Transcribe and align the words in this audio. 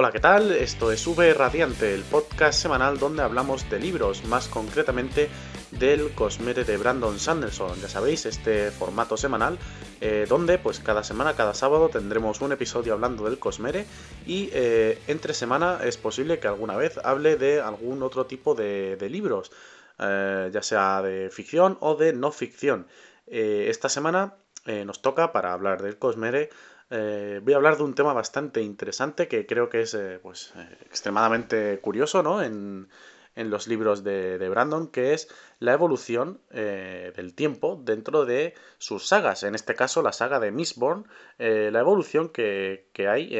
Hola, 0.00 0.12
¿qué 0.12 0.20
tal? 0.20 0.52
Esto 0.52 0.92
es 0.92 1.04
V 1.04 1.34
Radiante, 1.34 1.92
el 1.92 2.02
podcast 2.04 2.62
semanal 2.62 3.00
donde 3.00 3.20
hablamos 3.20 3.68
de 3.68 3.80
libros, 3.80 4.24
más 4.26 4.46
concretamente 4.46 5.28
del 5.72 6.14
Cosmere 6.14 6.62
de 6.62 6.76
Brandon 6.76 7.18
Sanderson. 7.18 7.80
Ya 7.80 7.88
sabéis, 7.88 8.24
este 8.24 8.70
formato 8.70 9.16
semanal 9.16 9.58
eh, 10.00 10.24
donde 10.28 10.58
pues 10.58 10.78
cada 10.78 11.02
semana, 11.02 11.34
cada 11.34 11.52
sábado 11.52 11.88
tendremos 11.88 12.40
un 12.42 12.52
episodio 12.52 12.92
hablando 12.92 13.24
del 13.24 13.40
Cosmere 13.40 13.86
y 14.24 14.50
eh, 14.52 15.02
entre 15.08 15.34
semana 15.34 15.80
es 15.82 15.96
posible 15.96 16.38
que 16.38 16.46
alguna 16.46 16.76
vez 16.76 17.00
hable 17.02 17.34
de 17.34 17.60
algún 17.60 18.04
otro 18.04 18.24
tipo 18.24 18.54
de, 18.54 18.96
libros, 19.10 19.50
eh, 19.98 20.48
ya 20.52 20.62
sea 20.62 21.02
de 21.02 21.28
ficción 21.28 21.76
o 21.80 21.96
de 21.96 22.12
no 22.12 22.30
ficción. 22.30 22.86
esta 23.26 23.88
semana 23.88 24.36
nos 24.64 25.02
toca 25.02 25.32
para 25.32 25.54
hablar 25.54 25.82
del 25.82 25.98
Cosmere 25.98 26.50
eh, 26.90 27.40
voy 27.42 27.52
a 27.52 27.56
hablar 27.56 27.76
de 27.76 27.82
un 27.82 27.94
tema 27.94 28.14
bastante 28.14 28.62
interesante 28.62 29.28
que 29.28 29.46
creo 29.46 29.68
que 29.68 29.82
es 29.82 29.92
eh, 29.94 30.18
pues, 30.22 30.54
eh, 30.56 30.78
extremadamente 30.86 31.78
curioso 31.80 32.22
¿no? 32.22 32.42
en, 32.42 32.88
los 33.36 33.68
libros 33.68 34.02
de, 34.02 34.48
Brandon, 34.48 34.88
que 34.88 35.14
es 35.14 35.28
la 35.60 35.72
evolución 35.72 36.40
del 36.50 37.34
tiempo 37.36 37.80
dentro 37.80 38.24
de 38.24 38.54
sus 38.78 39.06
sagas. 39.06 39.44
En 39.44 39.54
este 39.54 39.76
caso, 39.76 40.02
la 40.02 40.12
saga 40.12 40.40
de 40.40 40.50
Mistborn, 40.50 41.06
la 41.38 41.78
evolución 41.78 42.30
que, 42.30 42.88
hay 43.08 43.36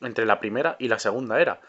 entre 0.00 0.24
la 0.24 0.40
primera 0.40 0.76
y 0.78 0.88
la 0.88 0.98
segunda 0.98 1.42
era. 1.42 1.60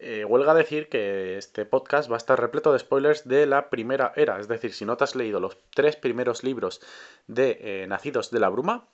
huelga 0.00 0.54
decir 0.54 0.88
que 0.88 1.36
este 1.36 1.66
podcast 1.66 2.10
va 2.10 2.14
a 2.14 2.16
estar 2.16 2.40
repleto 2.40 2.72
de 2.72 2.78
spoilers 2.78 3.28
de 3.28 3.44
la 3.44 3.68
primera 3.68 4.14
era, 4.16 4.40
es 4.40 4.48
decir, 4.48 4.72
si 4.72 4.86
no 4.86 4.96
te 4.96 5.04
has 5.04 5.14
leído 5.14 5.38
los 5.38 5.58
tres 5.74 5.96
primeros 5.96 6.44
libros 6.44 6.80
de 7.26 7.84
Nacidos 7.86 8.30
de 8.30 8.40
la 8.40 8.48
Bruma, 8.48 8.88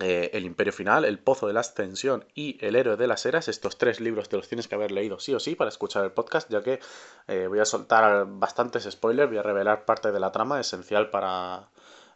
eh, 0.00 0.30
el 0.32 0.46
Imperio 0.46 0.72
Final, 0.72 1.04
El 1.04 1.18
Pozo 1.18 1.46
de 1.46 1.52
la 1.52 1.60
Ascensión 1.60 2.24
y 2.34 2.56
El 2.64 2.74
Héroe 2.74 2.96
de 2.96 3.06
las 3.06 3.26
Eras. 3.26 3.48
Estos 3.48 3.76
tres 3.76 4.00
libros 4.00 4.30
te 4.30 4.36
los 4.36 4.48
tienes 4.48 4.66
que 4.66 4.74
haber 4.74 4.92
leído 4.92 5.20
sí 5.20 5.34
o 5.34 5.40
sí 5.40 5.54
para 5.54 5.68
escuchar 5.68 6.04
el 6.04 6.12
podcast, 6.12 6.50
ya 6.50 6.62
que 6.62 6.80
eh, 7.28 7.46
voy 7.48 7.58
a 7.58 7.66
soltar 7.66 8.26
bastantes 8.26 8.88
spoilers, 8.90 9.28
voy 9.28 9.38
a 9.38 9.42
revelar 9.42 9.84
parte 9.84 10.10
de 10.10 10.18
la 10.18 10.32
trama 10.32 10.58
esencial 10.58 11.10
para, 11.10 11.68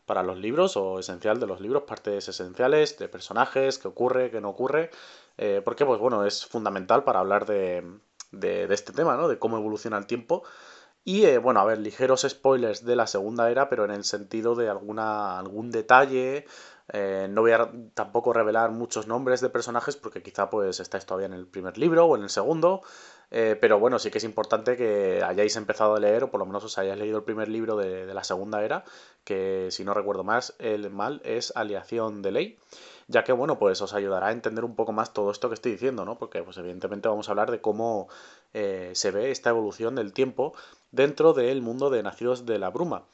para 0.06 0.22
los 0.22 0.38
libros 0.38 0.78
o 0.78 0.98
esencial 0.98 1.38
de 1.38 1.46
los 1.46 1.60
libros, 1.60 1.82
partes 1.82 2.26
esenciales 2.26 2.98
de 2.98 3.08
personajes, 3.08 3.78
qué 3.78 3.88
ocurre, 3.88 4.30
qué 4.30 4.40
no 4.40 4.48
ocurre, 4.48 4.90
eh, 5.36 5.60
porque 5.62 5.84
pues 5.84 6.00
bueno, 6.00 6.24
es 6.24 6.46
fundamental 6.46 7.04
para 7.04 7.20
hablar 7.20 7.44
de, 7.44 7.84
de, 8.32 8.66
de, 8.66 8.74
este 8.74 8.94
tema, 8.94 9.18
¿no? 9.18 9.28
De 9.28 9.38
cómo 9.38 9.58
evoluciona 9.58 9.98
el 9.98 10.06
tiempo. 10.06 10.42
Y 11.06 11.36
bueno, 11.36 11.60
a 11.60 11.64
ver, 11.66 11.78
ligeros 11.80 12.24
spoilers 12.26 12.82
de 12.82 12.96
la 12.96 13.06
segunda 13.06 13.50
era, 13.50 13.68
pero 13.68 13.84
en 13.84 13.90
el 13.90 14.04
sentido 14.04 14.54
de 14.54 14.70
alguna, 14.70 15.38
algún 15.38 15.70
detalle, 15.70 16.46
eh, 16.92 17.26
no 17.30 17.40
voy 17.40 17.52
a 17.52 17.70
tampoco 17.94 18.32
revelar 18.32 18.70
muchos 18.70 19.06
nombres 19.06 19.40
de 19.40 19.48
personajes 19.48 19.96
porque 19.96 20.22
quizá 20.22 20.50
pues 20.50 20.80
estáis 20.80 21.06
todavía 21.06 21.26
en 21.26 21.32
el 21.32 21.46
primer 21.46 21.78
libro 21.78 22.06
o 22.06 22.16
en 22.16 22.22
el 22.22 22.30
segundo. 22.30 22.82
Eh, 23.30 23.56
pero 23.60 23.80
bueno, 23.80 23.98
sí 23.98 24.10
que 24.10 24.18
es 24.18 24.24
importante 24.24 24.76
que 24.76 25.22
hayáis 25.24 25.56
empezado 25.56 25.96
a 25.96 25.98
leer 25.98 26.24
o 26.24 26.30
por 26.30 26.38
lo 26.38 26.46
menos 26.46 26.62
os 26.64 26.78
hayáis 26.78 26.98
leído 26.98 27.18
el 27.18 27.24
primer 27.24 27.48
libro 27.48 27.76
de, 27.76 28.06
la 28.12 28.22
segunda 28.22 28.62
era, 28.62 28.84
que 29.24 29.68
si 29.70 29.84
no 29.84 29.92
recuerdo 29.92 30.22
más, 30.22 30.54
el 30.58 30.90
mal 30.90 31.20
es 31.24 31.52
Aliación 31.56 32.22
de 32.22 32.30
Ley, 32.30 32.58
ya 33.08 33.24
que 33.24 33.32
bueno, 33.32 33.58
pues 33.58 33.80
os 33.82 33.92
ayudará 33.92 34.28
a 34.28 34.32
entender 34.32 34.64
un 34.64 34.76
poco 34.76 34.92
más 34.92 35.12
todo 35.12 35.30
esto 35.30 35.48
que 35.48 35.54
estoy 35.54 35.72
diciendo, 35.72 36.04
¿no? 36.04 36.16
Porque 36.16 36.42
pues 36.44 36.58
evidentemente 36.58 37.08
vamos 37.08 37.28
a 37.28 37.32
hablar 37.32 37.50
de 37.50 37.60
cómo 37.60 38.08
eh, 38.52 38.92
se 38.94 39.10
ve 39.10 39.30
esta 39.30 39.50
evolución 39.50 39.96
del 39.96 40.12
tiempo 40.12 40.54
dentro 40.92 41.32
del 41.32 41.60
mundo 41.60 41.90
de 41.90 42.02
Nacidos 42.02 42.46
de 42.46 42.58
la 42.60 42.70
Bruma. 42.70 43.04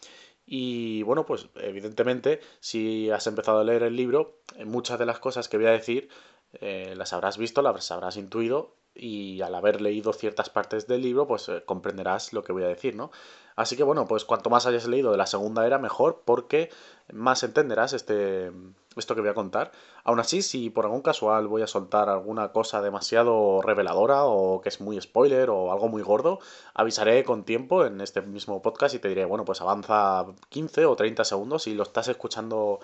Y 0.52 1.04
bueno, 1.04 1.26
pues 1.26 1.46
evidentemente, 1.54 2.40
si 2.58 3.08
has 3.08 3.28
empezado 3.28 3.60
a 3.60 3.64
leer 3.64 3.84
el 3.84 3.94
libro, 3.94 4.40
muchas 4.64 4.98
de 4.98 5.06
las 5.06 5.20
cosas 5.20 5.48
que 5.48 5.56
voy 5.56 5.66
a 5.66 5.70
decir 5.70 6.08
eh, 6.54 6.94
las 6.96 7.12
habrás 7.12 7.38
visto, 7.38 7.62
las 7.62 7.92
habrás 7.92 8.16
intuido 8.16 8.74
y 9.00 9.40
al 9.40 9.54
haber 9.54 9.80
leído 9.80 10.12
ciertas 10.12 10.50
partes 10.50 10.86
del 10.86 11.00
libro, 11.00 11.26
pues 11.26 11.48
eh, 11.48 11.62
comprenderás 11.64 12.34
lo 12.34 12.44
que 12.44 12.52
voy 12.52 12.64
a 12.64 12.68
decir, 12.68 12.94
¿no? 12.94 13.10
Así 13.56 13.74
que 13.74 13.82
bueno, 13.82 14.06
pues 14.06 14.26
cuanto 14.26 14.50
más 14.50 14.66
hayas 14.66 14.86
leído 14.86 15.10
de 15.10 15.16
la 15.16 15.26
segunda 15.26 15.66
era, 15.66 15.78
mejor, 15.78 16.20
porque 16.24 16.70
más 17.10 17.42
entenderás 17.42 17.94
este, 17.94 18.52
esto 18.96 19.14
que 19.14 19.22
voy 19.22 19.30
a 19.30 19.34
contar. 19.34 19.72
Aún 20.04 20.20
así, 20.20 20.42
si 20.42 20.68
por 20.68 20.84
algún 20.84 21.00
casual 21.00 21.48
voy 21.48 21.62
a 21.62 21.66
soltar 21.66 22.10
alguna 22.10 22.52
cosa 22.52 22.82
demasiado 22.82 23.62
reveladora 23.62 24.24
o 24.24 24.60
que 24.60 24.68
es 24.68 24.80
muy 24.80 25.00
spoiler 25.00 25.48
o 25.48 25.72
algo 25.72 25.88
muy 25.88 26.02
gordo, 26.02 26.38
avisaré 26.74 27.24
con 27.24 27.44
tiempo 27.44 27.86
en 27.86 28.00
este 28.02 28.20
mismo 28.20 28.60
podcast 28.60 28.94
y 28.94 28.98
te 28.98 29.08
diré, 29.08 29.24
bueno, 29.24 29.46
pues 29.46 29.62
avanza 29.62 30.26
15 30.50 30.86
o 30.86 30.96
30 30.96 31.24
segundos 31.24 31.62
si 31.62 31.74
lo 31.74 31.84
estás 31.84 32.08
escuchando 32.08 32.80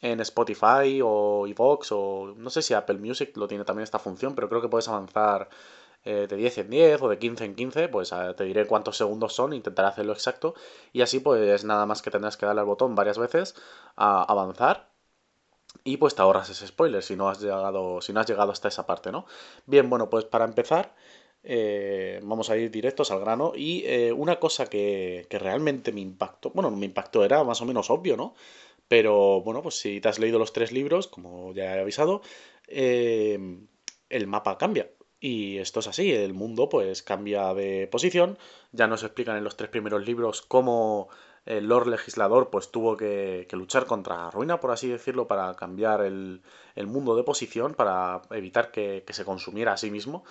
en 0.00 0.20
Spotify 0.20 1.00
o 1.02 1.46
iVoox 1.46 1.92
o 1.92 2.34
no 2.36 2.50
sé 2.50 2.62
si 2.62 2.74
Apple 2.74 2.98
Music 2.98 3.36
lo 3.36 3.48
tiene 3.48 3.64
también 3.64 3.84
esta 3.84 3.98
función, 3.98 4.34
pero 4.34 4.48
creo 4.48 4.60
que 4.60 4.68
puedes 4.68 4.88
avanzar 4.88 5.48
eh, 6.06 6.28
de 6.28 6.36
10 6.36 6.58
en 6.58 6.70
10 6.70 7.02
o 7.02 7.08
de 7.08 7.18
15 7.18 7.44
en 7.44 7.56
15, 7.56 7.88
pues 7.88 8.12
eh, 8.12 8.32
te 8.36 8.44
diré 8.44 8.66
cuántos 8.66 8.96
segundos 8.96 9.34
son, 9.34 9.52
intentaré 9.52 9.88
hacerlo 9.88 10.12
exacto 10.12 10.54
y 10.92 11.02
así 11.02 11.18
pues 11.18 11.64
nada 11.64 11.84
más 11.84 12.00
que 12.00 12.12
tendrás 12.12 12.36
que 12.36 12.46
darle 12.46 12.60
al 12.60 12.66
botón 12.66 12.94
varias 12.94 13.18
veces 13.18 13.56
a 13.96 14.22
avanzar 14.22 14.88
y 15.84 15.96
pues 15.98 16.14
te 16.14 16.22
ahorras 16.22 16.48
ese 16.50 16.66
spoiler 16.66 17.02
si 17.02 17.16
no 17.16 17.28
has 17.28 17.40
llegado, 17.40 18.00
si 18.00 18.12
no 18.12 18.20
has 18.20 18.26
llegado 18.28 18.52
hasta 18.52 18.68
esa 18.68 18.86
parte, 18.86 19.10
¿no? 19.12 19.26
Bien, 19.66 19.90
bueno, 19.90 20.08
pues 20.08 20.24
para 20.24 20.44
empezar 20.44 20.94
eh, 21.42 22.20
vamos 22.22 22.50
a 22.50 22.56
ir 22.56 22.70
directos 22.70 23.10
al 23.10 23.20
grano 23.20 23.52
y 23.56 23.84
una 24.12 24.38
cosa 24.38 24.66
que, 24.66 25.26
que 25.28 25.38
realmente 25.40 25.90
me 25.92 26.00
impactó, 26.02 26.50
bueno, 26.50 26.70
me 26.70 26.86
impactó, 26.86 27.24
era 27.24 27.42
más 27.44 27.60
o 27.62 27.66
menos 27.66 27.90
obvio, 27.90 28.16
¿no? 28.16 28.34
Pero 28.88 29.40
bueno, 29.42 29.62
pues 29.62 29.76
si 29.76 30.00
te 30.00 30.08
has 30.08 30.18
leído 30.18 30.38
los 30.38 30.52
tres 30.52 30.72
libros, 30.72 31.08
como 31.08 31.52
ya 31.54 31.76
he 31.76 31.80
avisado, 31.80 32.22
el 32.68 34.26
mapa 34.26 34.58
cambia. 34.58 34.90
Y 35.18 35.58
esto 35.58 35.80
es 35.80 35.88
así, 35.88 36.12
el 36.12 36.34
mundo 36.34 36.68
pues 36.68 37.02
cambia 37.02 37.54
de 37.54 37.88
posición, 37.88 38.38
ya 38.72 38.86
nos 38.86 39.02
explican 39.02 39.36
en 39.36 39.44
los 39.44 39.56
tres 39.56 39.70
primeros 39.70 40.06
libros 40.06 40.42
cómo 40.42 41.08
el 41.46 41.68
Lord 41.68 41.86
Legislador 41.86 42.50
pues 42.50 42.70
tuvo 42.70 42.96
que, 42.96 43.46
luchar 43.52 43.86
contra 43.86 44.30
Ruina, 44.30 44.60
por 44.60 44.72
así 44.72 44.88
decirlo, 44.88 45.26
para 45.26 45.54
cambiar 45.54 46.02
el, 46.02 46.42
mundo 46.86 47.16
de 47.16 47.22
posición, 47.22 47.74
para 47.74 48.22
evitar 48.30 48.70
que, 48.70 49.04
se 49.08 49.24
consumiera 49.24 49.72
a 49.72 49.76
sí 49.76 49.90
mismo. 49.90 50.24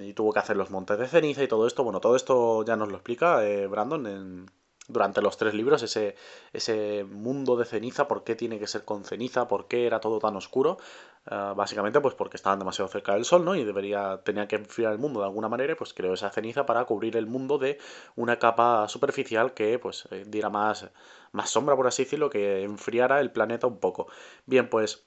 y 0.00 0.12
tuvo 0.14 0.32
que 0.32 0.40
hacer 0.40 0.56
los 0.56 0.70
montes 0.70 0.98
de 0.98 1.06
ceniza 1.06 1.42
y 1.44 1.48
todo 1.48 1.66
esto. 1.66 1.84
Bueno, 1.84 2.00
todo 2.00 2.16
esto 2.16 2.64
ya 2.64 2.76
nos 2.76 2.88
lo 2.88 2.96
explica 2.96 3.46
eh, 3.46 3.66
Brandon 3.68 4.06
en, 4.06 4.50
durante 4.88 5.20
los 5.22 5.36
tres 5.36 5.54
libros, 5.54 5.82
ese, 5.82 6.16
ese 6.52 7.04
mundo 7.04 7.56
de 7.56 7.66
ceniza, 7.66 8.08
por 8.08 8.24
qué 8.24 8.34
tiene 8.34 8.58
que 8.58 8.66
ser 8.66 8.84
con 8.84 9.04
ceniza, 9.04 9.46
por 9.46 9.68
qué 9.68 9.86
era 9.86 10.00
todo 10.00 10.18
tan 10.18 10.34
oscuro. 10.36 10.78
Ah, 11.26 11.52
básicamente, 11.56 12.00
pues 12.00 12.14
porque 12.14 12.36
estaban 12.38 12.58
demasiado 12.58 12.88
cerca 12.88 13.12
del 13.14 13.24
sol, 13.24 13.44
¿no? 13.44 13.54
Y 13.54 13.64
debería, 13.64 14.22
tenía 14.24 14.48
que 14.48 14.56
enfriar 14.56 14.92
el 14.92 14.98
mundo 14.98 15.20
de 15.20 15.26
alguna 15.26 15.48
manera, 15.48 15.76
pues 15.76 15.92
creó 15.92 16.14
esa 16.14 16.30
ceniza 16.30 16.64
para 16.64 16.84
cubrir 16.86 17.16
el 17.16 17.26
mundo 17.26 17.58
de 17.58 17.78
una 18.16 18.38
capa 18.38 18.88
superficial 18.88 19.52
que, 19.54 19.78
pues, 19.78 20.08
eh, 20.10 20.24
diera 20.26 20.48
más, 20.50 20.88
más 21.32 21.50
sombra, 21.50 21.76
por 21.76 21.86
así 21.86 22.04
decirlo, 22.04 22.30
que 22.30 22.62
enfriara 22.62 23.20
el 23.20 23.30
planeta 23.30 23.66
un 23.66 23.78
poco. 23.78 24.08
Bien, 24.46 24.68
pues, 24.70 25.06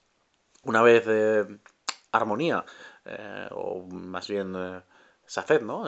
una 0.63 0.81
vez 0.83 1.05
eh, 1.07 1.45
armonía, 2.11 2.65
eh, 3.05 3.47
o 3.51 3.83
más 3.91 4.27
bien 4.27 4.55
Saced, 5.31 5.61
¿no? 5.61 5.85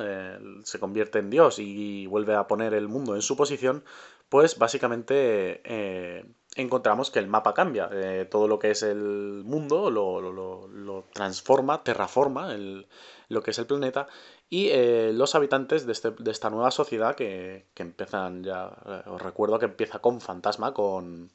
se 0.63 0.79
convierte 0.79 1.19
en 1.19 1.29
Dios 1.29 1.59
y 1.59 2.07
vuelve 2.07 2.33
a 2.33 2.47
poner 2.47 2.73
el 2.73 2.87
mundo 2.87 3.15
en 3.15 3.21
su 3.21 3.35
posición, 3.35 3.83
pues 4.29 4.57
básicamente 4.57 5.61
eh, 5.65 6.25
encontramos 6.55 7.11
que 7.11 7.19
el 7.19 7.27
mapa 7.27 7.53
cambia. 7.53 7.89
Eh, 7.91 8.25
todo 8.31 8.47
lo 8.47 8.57
que 8.57 8.71
es 8.71 8.81
el 8.83 9.43
mundo 9.43 9.91
lo, 9.91 10.21
lo, 10.21 11.03
transforma, 11.13 11.83
terraforma 11.83 12.55
lo 13.29 13.43
que 13.43 13.51
es 13.51 13.59
el 13.59 13.65
planeta 13.65 14.07
y 14.49 14.69
eh, 14.69 15.11
los 15.13 15.35
habitantes 15.35 15.85
de, 15.85 15.91
este, 15.91 16.11
de, 16.11 16.31
esta 16.31 16.49
nueva 16.49 16.71
sociedad 16.71 17.15
que, 17.15 17.67
que 17.73 17.83
empiezan 17.83 18.43
ya, 18.43 18.71
os 19.07 19.21
recuerdo 19.21 19.59
que 19.59 19.65
empieza 19.65 19.99
con 19.99 20.21
Fantasma, 20.21 20.73
con 20.73 21.31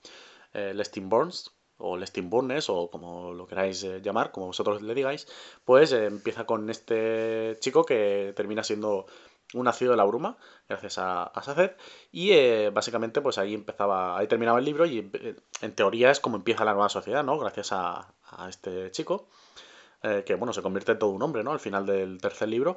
eh, 0.55 0.75
Burns, 1.03 1.53
o 1.79 1.97
Lestimburnes 1.97 2.69
o 2.69 2.91
como 2.91 3.33
lo 3.33 3.47
queráis 3.47 3.83
eh, 3.85 4.01
llamar, 4.03 4.33
como 4.33 4.47
vosotros 4.47 4.83
le 4.83 4.95
digáis, 4.95 5.27
pues 5.65 5.93
eh, 5.93 6.07
empieza 6.07 6.45
con 6.45 6.69
este 6.71 7.57
chico 7.61 7.85
que 7.85 8.33
termina 8.37 8.63
siendo 8.65 9.07
un 9.55 9.65
nacido 9.65 9.93
de 9.93 9.97
la 9.97 10.05
bruma, 10.05 10.37
gracias 10.69 10.99
a, 10.99 11.23
a 11.23 11.43
Saced, 11.43 11.73
y 12.13 12.33
eh, 12.33 12.71
básicamente 12.71 13.23
pues 13.23 13.39
ahí 13.39 13.55
empezaba, 13.55 14.19
ahí 14.19 14.27
terminaba 14.27 14.59
el 14.59 14.65
libro 14.65 14.85
y 14.85 15.11
en 15.63 15.75
teoría 15.75 16.11
es 16.11 16.21
como 16.21 16.37
empieza 16.37 16.67
la 16.67 16.75
nueva 16.75 16.91
sociedad, 16.91 17.25
¿no? 17.25 17.39
Gracias 17.39 17.73
a, 17.73 18.13
a 18.31 18.49
este 18.49 18.91
chico, 18.91 19.29
que 20.03 20.35
bueno, 20.37 20.53
se 20.53 20.63
convierte 20.63 20.93
en 20.93 20.99
todo 20.99 21.11
un 21.11 21.23
hombre, 21.23 21.43
¿no? 21.43 21.53
Al 21.53 21.61
final 21.61 21.87
del 21.87 22.21
tercer 22.21 22.49
libro, 22.49 22.77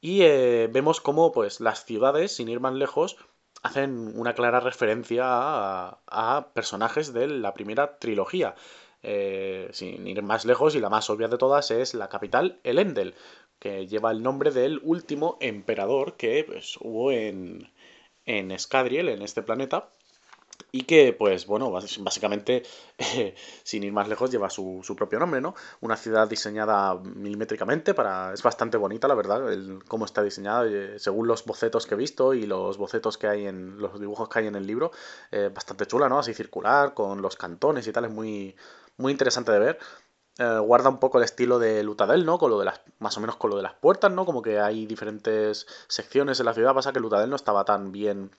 y 0.00 0.20
vemos 0.20 1.00
cómo 1.00 1.32
pues 1.32 1.60
las 1.60 1.84
ciudades, 1.86 2.36
sin 2.36 2.48
ir 2.48 2.60
más 2.60 2.74
lejos, 2.74 3.16
hacen 3.62 4.12
una 4.18 4.34
clara 4.34 4.60
referencia 4.60 5.24
a, 5.26 6.50
personajes 6.54 7.12
de 7.12 7.26
la 7.28 7.54
primera 7.54 7.98
trilogía. 7.98 8.54
Eh, 9.02 9.70
sin 9.72 10.06
ir 10.06 10.22
más 10.22 10.44
lejos, 10.44 10.74
y 10.74 10.80
la 10.80 10.90
más 10.90 11.08
obvia 11.08 11.28
de 11.28 11.38
todas 11.38 11.70
es 11.70 11.94
la 11.94 12.08
capital, 12.08 12.60
Elendel, 12.64 13.14
que 13.58 13.86
lleva 13.86 14.10
el 14.10 14.22
nombre 14.22 14.50
del 14.50 14.80
último 14.82 15.38
emperador 15.40 16.16
que 16.16 16.44
pues, 16.44 16.76
hubo 16.80 17.12
en, 17.12 17.70
en 18.26 18.50
Escadriel, 18.50 19.08
en 19.08 19.22
este 19.22 19.42
planeta. 19.42 19.90
Y 20.72 20.82
que, 20.82 21.12
pues 21.12 21.46
bueno, 21.46 21.70
básicamente, 21.70 22.62
sin 23.62 23.82
ir 23.82 23.92
más 23.92 24.08
lejos, 24.08 24.30
lleva 24.30 24.50
su, 24.50 24.82
propio 24.96 25.18
nombre, 25.18 25.40
¿no? 25.40 25.54
Una 25.80 25.96
ciudad 25.96 26.28
diseñada 26.28 26.94
milimétricamente 26.96 27.94
para... 27.94 28.32
Es 28.32 28.42
bastante 28.42 28.76
bonita, 28.76 29.08
la 29.08 29.14
verdad, 29.14 29.52
el, 29.52 29.82
cómo 29.86 30.04
está 30.04 30.22
diseñada, 30.22 30.66
eh, 30.66 30.98
según 30.98 31.26
los 31.26 31.44
bocetos 31.44 31.86
que 31.86 31.94
he 31.94 31.98
visto 31.98 32.34
y 32.34 32.46
los 32.46 32.78
bocetos 32.78 33.18
que 33.18 33.26
hay 33.26 33.46
en... 33.46 33.78
los 33.78 34.00
dibujos 34.00 34.28
que 34.28 34.40
hay 34.40 34.46
en 34.46 34.54
el 34.56 34.66
libro, 34.66 34.92
eh, 35.30 35.50
bastante 35.52 35.86
chula, 35.86 36.08
¿no? 36.08 36.18
Así 36.18 36.34
circular, 36.34 36.94
con 36.94 37.22
los 37.22 37.36
cantones 37.36 37.86
y 37.86 37.92
tal, 37.92 38.04
es 38.04 38.12
muy, 38.12 38.54
muy 38.96 39.12
interesante 39.12 39.52
de 39.52 39.58
ver. 39.58 39.78
Eh, 40.40 40.58
guarda 40.58 40.88
un 40.88 40.96
poco 40.96 41.18
el 41.18 41.24
estilo 41.24 41.58
de 41.58 41.82
Lutadel, 41.82 42.24
¿no? 42.24 42.38
Con 42.38 42.50
lo 42.50 42.58
de 42.58 42.64
las, 42.64 42.80
más 42.98 43.14
o 43.18 43.20
menos 43.20 43.36
con 43.36 43.50
lo 43.50 43.58
de 43.58 43.62
las 43.62 43.74
puertas, 43.74 44.10
¿no? 44.10 44.24
Como 44.24 44.40
que 44.40 44.58
hay 44.58 44.86
diferentes 44.86 45.66
secciones 45.86 46.40
en 46.40 46.46
la 46.46 46.54
ciudad. 46.54 46.74
Pasa 46.74 46.94
que 46.94 47.00
Lutadel 47.00 47.28
no 47.28 47.36
estaba 47.36 47.66
tan 47.66 47.92
bien 47.92 48.30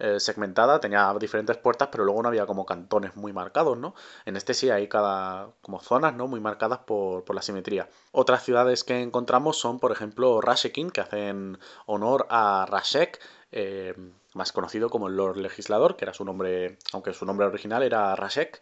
eh, 0.00 0.18
segmentada, 0.18 0.80
tenía 0.80 1.14
diferentes 1.20 1.56
puertas, 1.56 1.90
pero 1.92 2.04
luego 2.04 2.22
no 2.22 2.28
había 2.28 2.46
como 2.46 2.66
cantones 2.66 3.14
muy 3.14 3.32
marcados, 3.32 3.78
¿no? 3.78 3.94
En 4.24 4.36
este 4.36 4.52
sí 4.52 4.68
hay 4.70 4.88
cada 4.88 5.52
como 5.62 5.78
zonas, 5.78 6.16
¿no? 6.16 6.26
Muy 6.26 6.40
marcadas 6.40 6.80
por, 6.80 7.32
la 7.32 7.40
simetría. 7.40 7.88
Otras 8.10 8.42
ciudades 8.42 8.82
que 8.82 9.00
encontramos 9.00 9.56
son, 9.56 9.78
por 9.78 9.92
ejemplo, 9.92 10.40
Rashekin, 10.40 10.90
que 10.90 11.02
hacen 11.02 11.60
honor 11.86 12.26
a 12.30 12.66
Rashek, 12.68 13.20
eh, 13.52 13.94
más 14.32 14.50
conocido 14.50 14.90
como 14.90 15.06
el 15.06 15.16
Lord 15.16 15.36
Legislador, 15.36 15.94
que 15.94 16.04
era 16.04 16.14
su 16.14 16.24
nombre, 16.24 16.78
aunque 16.92 17.14
su 17.14 17.24
nombre 17.24 17.46
original 17.46 17.84
era 17.84 18.16
Rashek. 18.16 18.60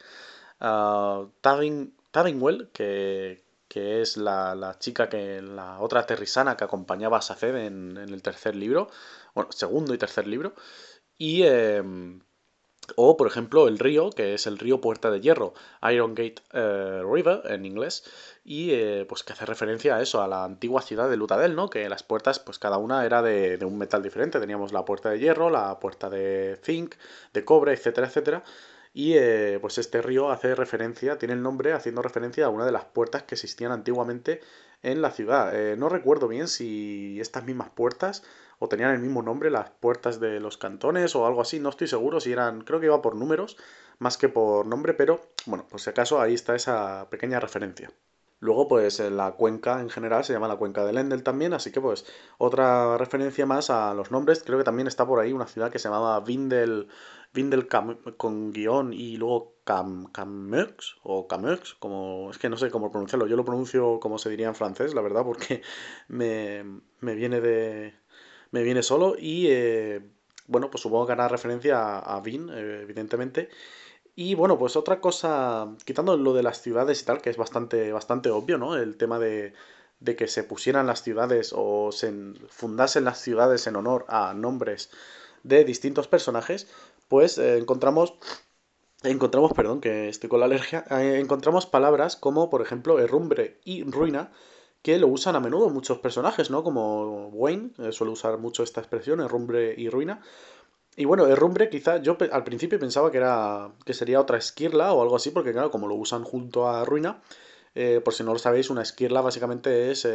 Uh, 0.60 1.30
Taddingwell, 2.12 2.70
que, 2.72 3.42
es 3.74 4.16
la, 4.16 4.76
chica 4.78 5.08
que 5.08 5.42
la 5.42 5.80
otra 5.80 6.06
terrisana 6.06 6.56
que 6.56 6.64
acompañaba 6.64 7.18
a 7.18 7.22
Saced 7.22 7.56
en, 7.56 7.96
en, 7.96 8.08
el 8.10 8.22
tercer 8.22 8.54
libro, 8.54 8.88
bueno, 9.34 9.50
segundo 9.50 9.94
y 9.94 9.98
tercer 9.98 10.26
libro, 10.28 10.54
y 11.18 11.42
em, 11.44 12.20
o 12.96 13.16
por 13.16 13.26
ejemplo 13.26 13.68
el 13.68 13.78
río, 13.78 14.10
que 14.10 14.34
es 14.34 14.46
el 14.46 14.58
río 14.58 14.80
Puerta 14.80 15.10
de 15.10 15.20
Hierro, 15.20 15.54
Iron 15.90 16.14
Gate 16.14 16.42
eh, 16.52 17.02
River 17.04 17.42
en 17.46 17.64
inglés, 17.64 18.04
y 18.44 18.72
eh, 18.72 19.06
pues 19.08 19.22
que 19.22 19.32
hace 19.32 19.46
referencia 19.46 19.96
a 19.96 20.02
eso, 20.02 20.22
a 20.22 20.28
la 20.28 20.44
antigua 20.44 20.82
ciudad 20.82 21.08
de 21.08 21.16
Lutadel, 21.16 21.54
¿no? 21.54 21.70
Que 21.70 21.88
las 21.88 22.02
puertas, 22.02 22.40
pues 22.40 22.58
cada 22.58 22.78
una 22.78 23.04
era 23.06 23.22
de, 23.22 23.56
de 23.56 23.64
un 23.64 23.78
metal 23.78 24.02
diferente. 24.02 24.40
Teníamos 24.40 24.72
la 24.72 24.84
puerta 24.84 25.10
de 25.10 25.20
hierro, 25.20 25.48
la 25.50 25.78
puerta 25.78 26.10
de 26.10 26.58
zinc, 26.62 26.96
de 27.32 27.44
cobre, 27.44 27.72
etcétera, 27.72 28.08
etcétera. 28.08 28.44
Y 28.94 29.14
eh, 29.14 29.58
pues 29.60 29.78
este 29.78 30.02
río 30.02 30.30
hace 30.30 30.54
referencia, 30.54 31.16
tiene 31.16 31.34
el 31.34 31.42
nombre 31.42 31.72
haciendo 31.72 32.02
referencia 32.02 32.46
a 32.46 32.50
una 32.50 32.66
de 32.66 32.72
las 32.72 32.84
puertas 32.84 33.22
que 33.22 33.34
existían 33.36 33.72
antiguamente 33.72 34.40
en 34.82 35.00
la 35.00 35.10
ciudad. 35.10 35.54
Eh, 35.54 35.76
no 35.76 35.88
recuerdo 35.88 36.28
bien 36.28 36.46
si 36.48 37.18
estas 37.20 37.44
mismas 37.44 37.70
puertas 37.70 38.22
o 38.58 38.68
tenían 38.68 38.90
el 38.90 39.00
mismo 39.00 39.22
nombre, 39.22 39.50
las 39.50 39.70
puertas 39.70 40.20
de 40.20 40.40
los 40.40 40.58
cantones 40.58 41.16
o 41.16 41.26
algo 41.26 41.40
así, 41.40 41.58
no 41.58 41.70
estoy 41.70 41.88
seguro 41.88 42.20
si 42.20 42.32
eran, 42.32 42.62
creo 42.62 42.80
que 42.80 42.86
iba 42.86 43.02
por 43.02 43.16
números 43.16 43.56
más 43.98 44.18
que 44.18 44.28
por 44.28 44.66
nombre, 44.66 44.94
pero 44.94 45.20
bueno, 45.46 45.66
por 45.68 45.80
si 45.80 45.90
acaso 45.90 46.20
ahí 46.20 46.34
está 46.34 46.54
esa 46.54 47.08
pequeña 47.10 47.40
referencia. 47.40 47.90
Luego, 48.40 48.66
pues 48.66 48.98
la 48.98 49.32
cuenca 49.32 49.80
en 49.80 49.88
general 49.88 50.24
se 50.24 50.32
llama 50.32 50.48
la 50.48 50.56
cuenca 50.56 50.84
de 50.84 50.92
Lendel 50.92 51.22
también, 51.22 51.54
así 51.54 51.70
que 51.70 51.80
pues 51.80 52.04
otra 52.38 52.98
referencia 52.98 53.46
más 53.46 53.70
a 53.70 53.94
los 53.94 54.10
nombres. 54.10 54.42
Creo 54.44 54.58
que 54.58 54.64
también 54.64 54.88
está 54.88 55.06
por 55.06 55.20
ahí 55.20 55.32
una 55.32 55.46
ciudad 55.46 55.70
que 55.70 55.78
se 55.78 55.88
llamaba 55.88 56.18
Vindel, 56.18 56.88
Vindel 57.34 57.66
con 58.16 58.52
guion 58.52 58.92
y 58.92 59.16
luego 59.16 59.54
Cam, 59.64 60.06
Cameux 60.12 60.96
o 61.02 61.26
Cameux, 61.26 61.74
como 61.78 62.30
es 62.30 62.38
que 62.38 62.48
no 62.48 62.56
sé 62.56 62.70
cómo 62.70 62.90
pronunciarlo. 62.90 63.26
Yo 63.26 63.36
lo 63.36 63.44
pronuncio 63.44 64.00
como 64.00 64.18
se 64.18 64.30
diría 64.30 64.48
en 64.48 64.54
francés, 64.54 64.94
la 64.94 65.00
verdad, 65.00 65.24
porque 65.24 65.62
me, 66.08 66.64
viene 67.00 67.40
de 67.40 67.94
me 68.50 68.62
viene 68.62 68.82
solo 68.82 69.16
y 69.18 69.46
eh, 69.48 70.02
bueno, 70.46 70.70
pues 70.70 70.82
supongo 70.82 71.06
que 71.06 71.12
hará 71.12 71.28
referencia 71.28 71.78
a, 71.78 72.16
a 72.16 72.20
Vin, 72.20 72.50
eh, 72.50 72.80
evidentemente. 72.82 73.48
Y 74.14 74.34
bueno, 74.34 74.58
pues 74.58 74.76
otra 74.76 75.00
cosa, 75.00 75.74
quitando 75.84 76.16
lo 76.18 76.34
de 76.34 76.42
las 76.42 76.60
ciudades 76.60 77.00
y 77.02 77.04
tal, 77.06 77.22
que 77.22 77.30
es 77.30 77.38
bastante, 77.38 77.92
bastante 77.92 78.30
obvio, 78.30 78.58
¿no? 78.58 78.76
El 78.76 78.96
tema 78.98 79.18
de, 79.18 79.54
de 80.00 80.16
que 80.16 80.28
se 80.28 80.44
pusieran 80.44 80.86
las 80.86 81.02
ciudades 81.02 81.54
o 81.56 81.92
se 81.92 82.12
fundasen 82.48 83.04
las 83.04 83.20
ciudades 83.20 83.66
en 83.66 83.76
honor 83.76 84.04
a 84.08 84.34
nombres 84.34 84.90
de 85.44 85.64
distintos 85.64 86.08
personajes, 86.08 86.68
pues 87.12 87.36
eh, 87.36 87.58
encontramos 87.58 88.14
encontramos, 89.02 89.52
perdón, 89.52 89.82
que 89.82 90.08
estoy 90.08 90.30
con 90.30 90.40
la 90.40 90.46
alergia, 90.46 90.86
eh, 90.88 91.18
encontramos 91.20 91.66
palabras 91.66 92.16
como, 92.16 92.48
por 92.48 92.62
ejemplo, 92.62 92.98
herrumbre 93.00 93.60
y 93.64 93.84
ruina, 93.84 94.32
que 94.80 94.96
lo 94.96 95.08
usan 95.08 95.36
a 95.36 95.40
menudo 95.40 95.68
muchos 95.68 95.98
personajes, 95.98 96.48
¿no? 96.48 96.62
Como 96.64 97.28
Wayne 97.28 97.72
eh, 97.80 97.92
suele 97.92 98.14
usar 98.14 98.38
mucho 98.38 98.62
esta 98.62 98.80
expresión, 98.80 99.20
herrumbre 99.20 99.74
y 99.76 99.90
ruina, 99.90 100.22
y 100.96 101.04
bueno, 101.04 101.26
herrumbre 101.26 101.68
quizá 101.68 101.98
yo 101.98 102.16
al 102.32 102.44
principio 102.44 102.78
pensaba 102.78 103.10
que 103.10 103.18
era 103.18 103.72
que 103.84 103.92
sería 103.92 104.18
otra 104.18 104.38
esquirla 104.38 104.94
o 104.94 105.02
algo 105.02 105.16
así, 105.16 105.32
porque 105.32 105.52
claro, 105.52 105.70
como 105.70 105.88
lo 105.88 105.96
usan 105.96 106.24
junto 106.24 106.66
a 106.66 106.82
ruina, 106.86 107.20
por 108.04 108.14
si 108.14 108.24
no 108.24 108.32
lo 108.32 108.38
sabéis, 108.38 108.70
una 108.70 108.80
esquirla 108.80 109.20
básicamente 109.20 109.90
es 109.90 110.08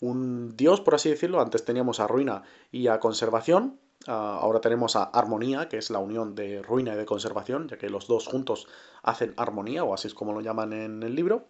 un 0.00 0.56
dios, 0.56 0.80
por 0.82 0.94
así 0.94 1.08
decirlo. 1.10 1.40
Antes 1.40 1.64
teníamos 1.64 2.00
a 2.00 2.06
ruina 2.06 2.42
y 2.70 2.88
a 2.88 3.00
conservación, 3.00 3.78
ahora 4.06 4.60
tenemos 4.60 4.96
a 4.96 5.04
armonía, 5.04 5.68
que 5.68 5.78
es 5.78 5.90
la 5.90 5.98
unión 5.98 6.34
de 6.34 6.62
ruina 6.62 6.94
y 6.94 6.96
de 6.96 7.06
conservación, 7.06 7.68
ya 7.68 7.78
que 7.78 7.90
los 7.90 8.06
dos 8.06 8.26
juntos 8.26 8.66
hacen 9.02 9.34
armonía, 9.36 9.84
o 9.84 9.94
así 9.94 10.08
es 10.08 10.14
como 10.14 10.32
lo 10.32 10.40
llaman 10.40 10.72
en 10.72 11.02
el 11.02 11.14
libro. 11.14 11.46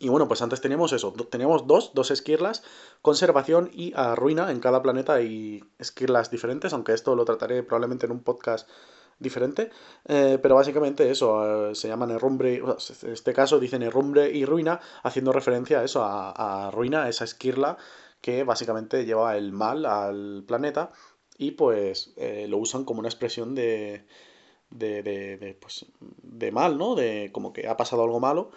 Y 0.00 0.08
bueno, 0.08 0.26
pues 0.26 0.42
antes 0.42 0.60
teníamos 0.60 0.92
eso, 0.92 1.12
teníamos 1.30 1.66
dos, 1.68 1.92
dos 1.94 2.10
esquirlas, 2.10 2.64
conservación 3.02 3.70
y 3.72 3.94
ruina 4.16 4.50
en 4.50 4.58
cada 4.58 4.82
planeta 4.82 5.20
y 5.22 5.62
esquirlas 5.78 6.30
diferentes, 6.30 6.72
aunque 6.72 6.92
esto 6.92 7.14
lo 7.14 7.24
trataré 7.24 7.62
probablemente 7.62 8.06
en 8.06 8.12
un 8.12 8.22
podcast 8.22 8.68
diferente, 9.18 9.70
eh, 10.06 10.38
pero 10.42 10.56
básicamente 10.56 11.10
eso, 11.10 11.70
eh, 11.70 11.74
se 11.74 11.88
llaman 11.88 12.10
herrumbre, 12.10 12.56
en 12.56 13.12
este 13.12 13.32
caso 13.32 13.58
dicen 13.58 13.82
herrumbre 13.82 14.30
y 14.30 14.44
ruina, 14.44 14.80
haciendo 15.02 15.32
referencia 15.32 15.80
a 15.80 15.84
eso, 15.84 16.02
a, 16.04 16.70
ruina, 16.72 17.08
esa 17.08 17.24
esquirla 17.24 17.78
que 18.20 18.44
básicamente 18.44 19.04
lleva 19.04 19.36
el 19.36 19.52
mal 19.52 19.86
al 19.86 20.44
planeta 20.46 20.90
y 21.38 21.52
pues 21.52 22.12
eh, 22.16 22.46
lo 22.48 22.58
usan 22.58 22.84
como 22.84 23.00
una 23.00 23.08
expresión 23.08 23.54
de, 23.54 24.04
de, 24.70 25.02
de, 25.02 25.36
de, 25.36 25.54
pues, 25.54 25.86
de 26.00 26.50
mal, 26.52 26.78
¿no? 26.78 26.94
De 26.94 27.30
como 27.32 27.52
que 27.52 27.68
ha 27.68 27.76
pasado 27.76 28.02
algo 28.02 28.20
malo 28.20 28.50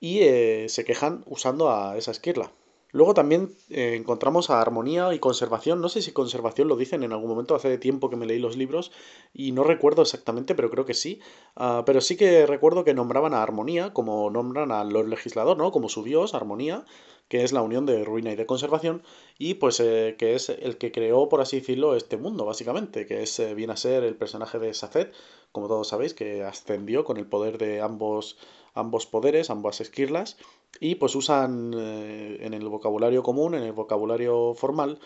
y 0.00 0.20
eh, 0.20 0.66
se 0.68 0.84
quejan 0.84 1.24
usando 1.26 1.70
a 1.70 1.96
esa 1.96 2.10
esquirla. 2.10 2.50
Luego 2.94 3.12
también 3.12 3.50
eh, 3.70 3.96
encontramos 3.96 4.50
a 4.50 4.60
armonía 4.60 5.12
y 5.14 5.18
conservación. 5.18 5.80
No 5.80 5.88
sé 5.88 6.00
si 6.00 6.12
conservación 6.12 6.68
lo 6.68 6.76
dicen 6.76 7.02
en 7.02 7.12
algún 7.12 7.28
momento, 7.28 7.56
hace 7.56 7.76
tiempo 7.76 8.08
que 8.08 8.14
me 8.14 8.24
leí 8.24 8.38
los 8.38 8.56
libros 8.56 8.92
y 9.32 9.50
no 9.50 9.64
recuerdo 9.64 10.02
exactamente, 10.02 10.54
pero 10.54 10.70
creo 10.70 10.84
que 10.84 10.94
sí. 10.94 11.20
Ah, 11.56 11.82
pero 11.84 12.00
sí 12.00 12.16
que 12.16 12.46
recuerdo 12.46 12.84
que 12.84 12.94
nombraban 12.94 13.34
a 13.34 13.42
armonía 13.42 13.92
como 13.92 14.30
nombran 14.30 14.70
al 14.70 14.90
Lord 14.90 15.08
Legislador, 15.08 15.56
¿no? 15.56 15.72
Como 15.72 15.88
su 15.88 16.04
dios, 16.04 16.34
armonía, 16.34 16.84
que 17.28 17.44
es 17.44 17.52
la 17.52 17.62
unión 17.62 17.86
de 17.86 18.04
ruina 18.04 18.32
y 18.32 18.36
de 18.36 18.46
conservación, 18.46 19.02
y 19.38 19.54
pues 19.54 19.80
eh, 19.80 20.16
que 20.18 20.34
es 20.34 20.48
el 20.48 20.78
que 20.78 20.92
creó, 20.92 21.28
por 21.28 21.40
así 21.40 21.60
decirlo, 21.60 21.96
este 21.96 22.16
mundo, 22.16 22.44
básicamente, 22.44 23.06
que 23.06 23.22
es, 23.22 23.40
viene 23.54 23.72
a 23.72 23.76
ser 23.76 24.04
el 24.04 24.16
personaje 24.16 24.58
de 24.58 24.74
Saced, 24.74 25.08
como 25.52 25.68
todos 25.68 25.88
sabéis, 25.88 26.14
que 26.14 26.42
ascendió 26.42 27.04
con 27.04 27.16
el 27.16 27.26
poder 27.26 27.58
de 27.58 27.80
ambos 27.80 28.36
ambos 28.74 29.06
poderes, 29.06 29.50
ambas 29.50 29.80
esquirlas, 29.80 30.36
y 30.80 30.96
pues 30.96 31.14
usan 31.14 31.72
eh, 31.74 32.38
en 32.40 32.54
el 32.54 32.68
vocabulario 32.68 33.22
común, 33.22 33.54
en 33.54 33.62
el 33.62 33.72
vocabulario 33.72 34.54
formal, 34.54 34.98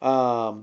a, 0.00 0.58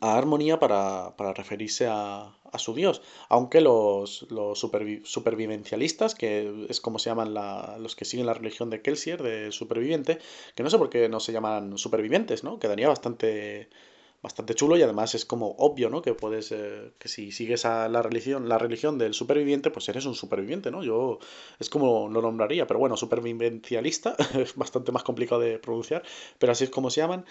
armonía 0.00 0.58
para, 0.58 1.14
referirse 1.34 1.86
a, 1.88 2.34
su 2.56 2.74
dios. 2.74 3.02
Aunque 3.28 3.60
los, 3.60 4.26
los 4.30 4.58
supervivencialistas, 4.58 6.14
que 6.14 6.66
es 6.68 6.80
como 6.80 6.98
se 6.98 7.10
llaman 7.10 7.34
los 7.82 7.94
que 7.94 8.04
siguen 8.04 8.26
la 8.26 8.34
religión 8.34 8.70
de 8.70 8.80
Kelsier, 8.82 9.22
de 9.22 9.52
superviviente, 9.52 10.18
que 10.54 10.62
no 10.62 10.70
sé 10.70 10.78
por 10.78 10.90
qué 10.90 11.08
no 11.08 11.20
se 11.20 11.32
llaman 11.32 11.76
supervivientes, 11.78 12.44
¿no? 12.44 12.58
Quedaría 12.58 12.88
bastante 12.88 13.68
bastante 14.22 14.54
chulo 14.54 14.76
y 14.76 14.82
además 14.82 15.14
es 15.14 15.24
como 15.24 15.54
obvio, 15.58 15.90
¿no? 15.90 16.02
Que 16.02 16.14
puedes, 16.14 16.50
eh, 16.52 16.92
que 16.98 17.08
si 17.08 17.30
sigues 17.30 17.64
a 17.64 17.88
la 17.88 18.02
religión, 18.02 18.48
la 18.48 18.58
religión 18.58 18.98
del 18.98 19.14
superviviente, 19.14 19.70
pues 19.70 19.88
eres 19.88 20.06
un 20.06 20.14
superviviente, 20.14 20.70
¿no? 20.70 20.82
Yo 20.82 21.18
es 21.60 21.70
como 21.70 22.08
lo 22.08 22.20
nombraría, 22.20 22.66
pero 22.66 22.80
bueno, 22.80 22.96
supervivencialista 22.96 24.16
es 24.34 24.56
bastante 24.56 24.92
más 24.92 25.04
complicado 25.04 25.40
de 25.40 25.58
pronunciar, 25.58 26.02
pero 26.38 26.52
así 26.52 26.64
es 26.64 26.70
como 26.70 26.90
se 26.90 27.00
llaman 27.00 27.24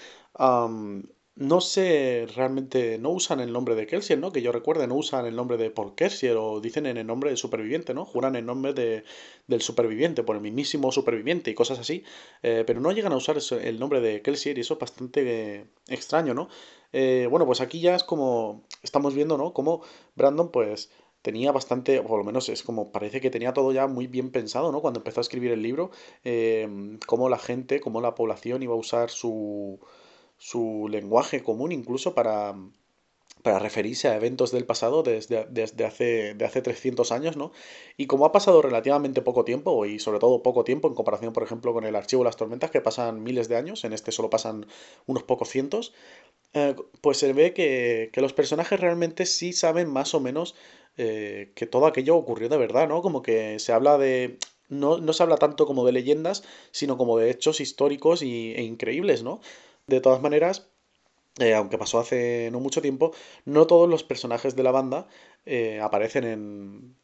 no 1.38 1.62
sé 1.62 2.28
realmente, 2.36 2.98
no 2.98 3.12
usan 3.12 3.40
el 3.40 3.54
nombre 3.54 3.76
de 3.76 3.86
Kelsier, 3.86 4.18
¿no? 4.18 4.32
Que 4.32 4.42
yo 4.42 4.52
recuerde, 4.52 4.88
no 4.88 4.96
usan 4.96 5.28
el 5.28 5.36
nombre 5.36 5.58
de 5.58 5.70
por 5.70 5.94
Kelsier 5.94 6.36
o 6.36 6.60
dicen 6.60 6.88
en 6.88 6.98
el 6.98 7.06
nombre 7.06 7.30
del 7.30 7.38
superviviente, 7.38 7.94
¿no? 7.94 8.06
Juran 8.06 8.36
el 8.36 8.46
nombre 8.46 8.74
de, 8.74 9.04
del 9.46 9.62
superviviente, 9.62 10.24
por 10.24 10.36
el 10.36 10.42
mismísimo 10.42 10.92
superviviente 10.92 11.52
y 11.52 11.54
cosas 11.54 11.78
así, 11.78 12.04
eh, 12.42 12.64
pero 12.66 12.82
no 12.82 12.92
llegan 12.92 13.14
a 13.14 13.18
usar 13.18 13.38
el 13.62 13.80
nombre 13.80 14.02
de 14.02 14.24
Kelsier 14.24 14.58
y 14.58 14.62
eso 14.62 14.74
es 14.74 14.80
bastante 14.80 15.68
extraño, 15.88 16.34
¿no? 16.34 16.50
Eh, 16.92 17.28
bueno, 17.30 17.46
pues 17.46 17.62
aquí 17.62 17.82
ya 17.82 17.96
es 17.96 18.04
como, 18.04 18.64
estamos 18.82 19.14
viendo, 19.14 19.38
¿no? 19.38 19.54
Como 19.54 19.84
Brandon, 20.16 20.50
pues 20.52 20.90
tenía 21.22 21.52
bastante, 21.52 22.00
o 22.00 22.04
por 22.08 22.18
lo 22.18 22.24
menos 22.24 22.50
es 22.50 22.64
como 22.64 22.92
parece 22.92 23.22
que 23.22 23.30
tenía 23.30 23.54
todo 23.54 23.72
ya 23.72 23.86
muy 23.86 24.08
bien 24.08 24.32
pensado, 24.32 24.72
¿no? 24.72 24.82
Cuando 24.82 25.02
empezó 25.02 25.20
a 25.20 25.22
escribir 25.22 25.52
el 25.52 25.62
libro, 25.62 25.92
eh, 26.24 26.68
cómo 27.06 27.30
la 27.30 27.38
gente, 27.38 27.80
cómo 27.80 28.02
la 28.02 28.16
población 28.16 28.64
iba 28.64 28.74
a 28.74 28.78
usar 28.78 29.12
su 29.12 29.80
su 30.38 30.88
lenguaje 30.90 31.44
común 31.44 31.72
incluso 31.72 32.14
para, 32.14 32.56
para 33.42 33.60
referirse 33.60 34.08
a 34.08 34.16
eventos 34.16 34.52
del 34.52 34.66
pasado 34.66 35.04
desde, 35.04 35.46
desde 35.50 35.86
hace, 35.86 36.34
de 36.34 36.46
hace 36.46 36.62
300 36.62 37.12
años, 37.12 37.38
¿no? 37.38 37.52
Y 37.96 38.08
como 38.08 38.26
ha 38.26 38.32
pasado 38.32 38.62
relativamente 38.62 39.22
poco 39.22 39.46
tiempo, 39.46 39.86
y 39.86 40.00
sobre 40.00 40.20
todo 40.20 40.44
poco 40.44 40.64
tiempo 40.64 40.88
en 40.88 40.96
comparación, 40.96 41.34
por 41.34 41.44
ejemplo, 41.44 41.74
con 41.74 41.86
el 41.86 41.96
archivo 41.96 42.24
de 42.24 42.28
las 42.28 42.38
tormentas, 42.38 42.72
que 42.72 42.82
pasan 42.82 43.24
miles 43.24 43.48
de 43.48 43.56
años, 43.56 43.84
en 43.84 43.94
este 43.94 44.12
solo 44.12 44.30
pasan 44.30 44.68
unos 45.06 45.24
pocos 45.24 45.50
cientos, 45.50 45.94
eh, 46.54 46.76
pues 47.02 47.18
se 47.18 47.34
ve 47.34 47.54
que, 47.54 48.10
que, 48.14 48.22
los 48.22 48.34
personajes 48.34 48.80
realmente 48.80 49.26
sí 49.26 49.54
saben 49.54 49.90
más 49.90 50.14
o 50.14 50.20
menos 50.20 50.56
eh, 50.98 51.52
que 51.56 51.68
todo 51.68 51.86
aquello 51.86 52.16
ocurrió 52.16 52.50
de 52.50 52.58
verdad, 52.58 52.88
¿no? 52.88 53.02
Como 53.02 53.22
que 53.22 53.60
se 53.60 53.72
habla 53.72 53.98
de... 53.98 54.38
No, 54.70 54.98
no 54.98 55.14
se 55.14 55.24
habla 55.24 55.38
tanto 55.38 55.66
como 55.66 55.86
de 55.86 55.94
leyendas, 55.94 56.44
sino 56.72 56.98
como 56.98 57.18
de 57.18 57.30
hechos 57.30 57.62
históricos 57.62 58.22
y, 58.22 58.54
e 58.54 58.64
increíbles, 58.64 59.24
¿no? 59.24 59.40
De 59.88 60.02
todas 60.02 60.22
maneras, 60.22 60.68
eh, 61.40 61.54
aunque 61.54 61.78
pasó 61.78 62.00
hace 62.00 62.50
no 62.52 62.60
mucho 62.60 62.82
tiempo, 62.82 63.14
no 63.46 63.68
todos 63.68 63.90
los 63.90 64.04
personajes 64.04 64.56
de 64.56 64.64
la 64.64 64.72
banda 64.72 65.08
eh, 65.46 65.80
aparecen 65.82 66.26
en 66.26 66.96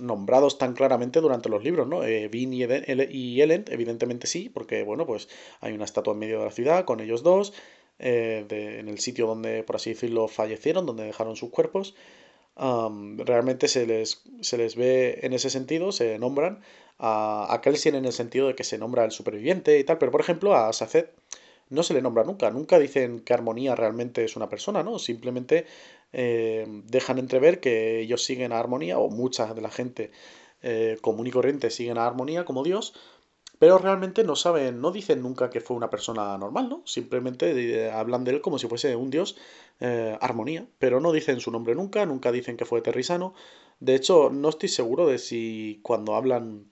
nombrados 0.00 0.58
tan 0.58 0.74
claramente 0.74 1.20
durante 1.20 1.48
los 1.48 1.62
libros, 1.62 1.86
¿no? 1.86 2.02
Eh, 2.02 2.28
Vin 2.28 2.52
y, 2.52 2.62
Ellen, 2.64 3.64
evidentemente 3.68 4.26
sí, 4.26 4.48
porque, 4.48 4.82
bueno, 4.82 5.06
pues 5.06 5.28
hay 5.60 5.72
una 5.72 5.84
estatua 5.84 6.14
en 6.14 6.18
medio 6.18 6.40
de 6.40 6.46
la 6.46 6.50
ciudad 6.50 6.84
con 6.84 7.00
ellos 7.00 7.22
dos, 7.22 7.52
en 7.98 8.88
el 8.88 8.98
sitio 8.98 9.26
donde, 9.28 9.62
por 9.62 9.76
así 9.76 9.90
decirlo, 9.90 10.26
fallecieron, 10.26 10.86
donde 10.86 11.04
dejaron 11.04 11.36
sus 11.36 11.50
cuerpos. 11.50 11.94
realmente 12.56 13.68
se 13.68 13.86
les, 13.86 14.22
se 14.40 14.58
les 14.58 14.76
ve 14.76 15.20
en 15.22 15.32
ese 15.34 15.50
sentido, 15.50 15.92
se 15.92 16.18
nombran 16.18 16.62
a, 16.98 17.52
a 17.54 17.60
Kelsian 17.60 17.94
en 17.94 18.06
el 18.06 18.12
sentido 18.12 18.48
de 18.48 18.54
que 18.56 18.64
se 18.64 18.78
nombra 18.78 19.04
el 19.04 19.12
superviviente 19.12 19.78
y 19.78 19.84
tal, 19.84 19.98
pero 19.98 20.12
por 20.12 20.20
ejemplo 20.22 20.54
a 20.56 20.72
Saced 20.72 21.06
no 21.72 21.82
se 21.82 21.94
le 21.94 22.02
nombra 22.02 22.22
nunca. 22.22 22.50
Nunca 22.50 22.78
dicen 22.78 23.20
que 23.20 23.32
Armonía 23.32 23.74
realmente 23.74 24.24
es 24.24 24.36
una 24.36 24.48
persona, 24.48 24.82
¿no? 24.82 24.98
Simplemente 24.98 25.66
eh, 26.12 26.66
dejan 26.86 27.18
entrever 27.18 27.60
que 27.60 28.00
ellos 28.00 28.24
siguen 28.24 28.52
a 28.52 28.58
Armonía, 28.58 28.98
o 28.98 29.08
mucha 29.08 29.54
de 29.54 29.62
la 29.62 29.70
gente 29.70 30.10
eh, 30.62 30.98
común 31.00 31.26
y 31.26 31.30
corriente 31.30 31.70
siguen 31.70 31.96
a 31.98 32.06
Armonía 32.06 32.44
como 32.44 32.62
Dios, 32.62 32.94
pero 33.58 33.78
realmente 33.78 34.22
no 34.22 34.36
saben, 34.36 34.80
no 34.80 34.90
dicen 34.92 35.22
nunca 35.22 35.48
que 35.48 35.60
fue 35.60 35.76
una 35.76 35.88
persona 35.88 36.36
normal, 36.36 36.68
¿no? 36.68 36.82
Simplemente 36.84 37.52
eh, 37.52 37.90
hablan 37.90 38.24
de 38.24 38.32
él 38.32 38.40
como 38.42 38.58
si 38.58 38.68
fuese 38.68 38.94
un 38.96 39.10
dios, 39.10 39.36
Armonía, 40.20 40.68
pero 40.78 41.00
no 41.00 41.10
dicen 41.10 41.40
su 41.40 41.50
nombre 41.50 41.74
nunca, 41.74 42.06
nunca 42.06 42.30
dicen 42.30 42.56
que 42.56 42.64
fue 42.64 42.82
Terrisano. 42.82 43.34
De 43.80 43.96
hecho, 43.96 44.30
no 44.30 44.48
estoy 44.50 44.68
seguro 44.68 45.08
de 45.08 45.18
si 45.18 45.80
cuando 45.82 46.14
hablan 46.14 46.71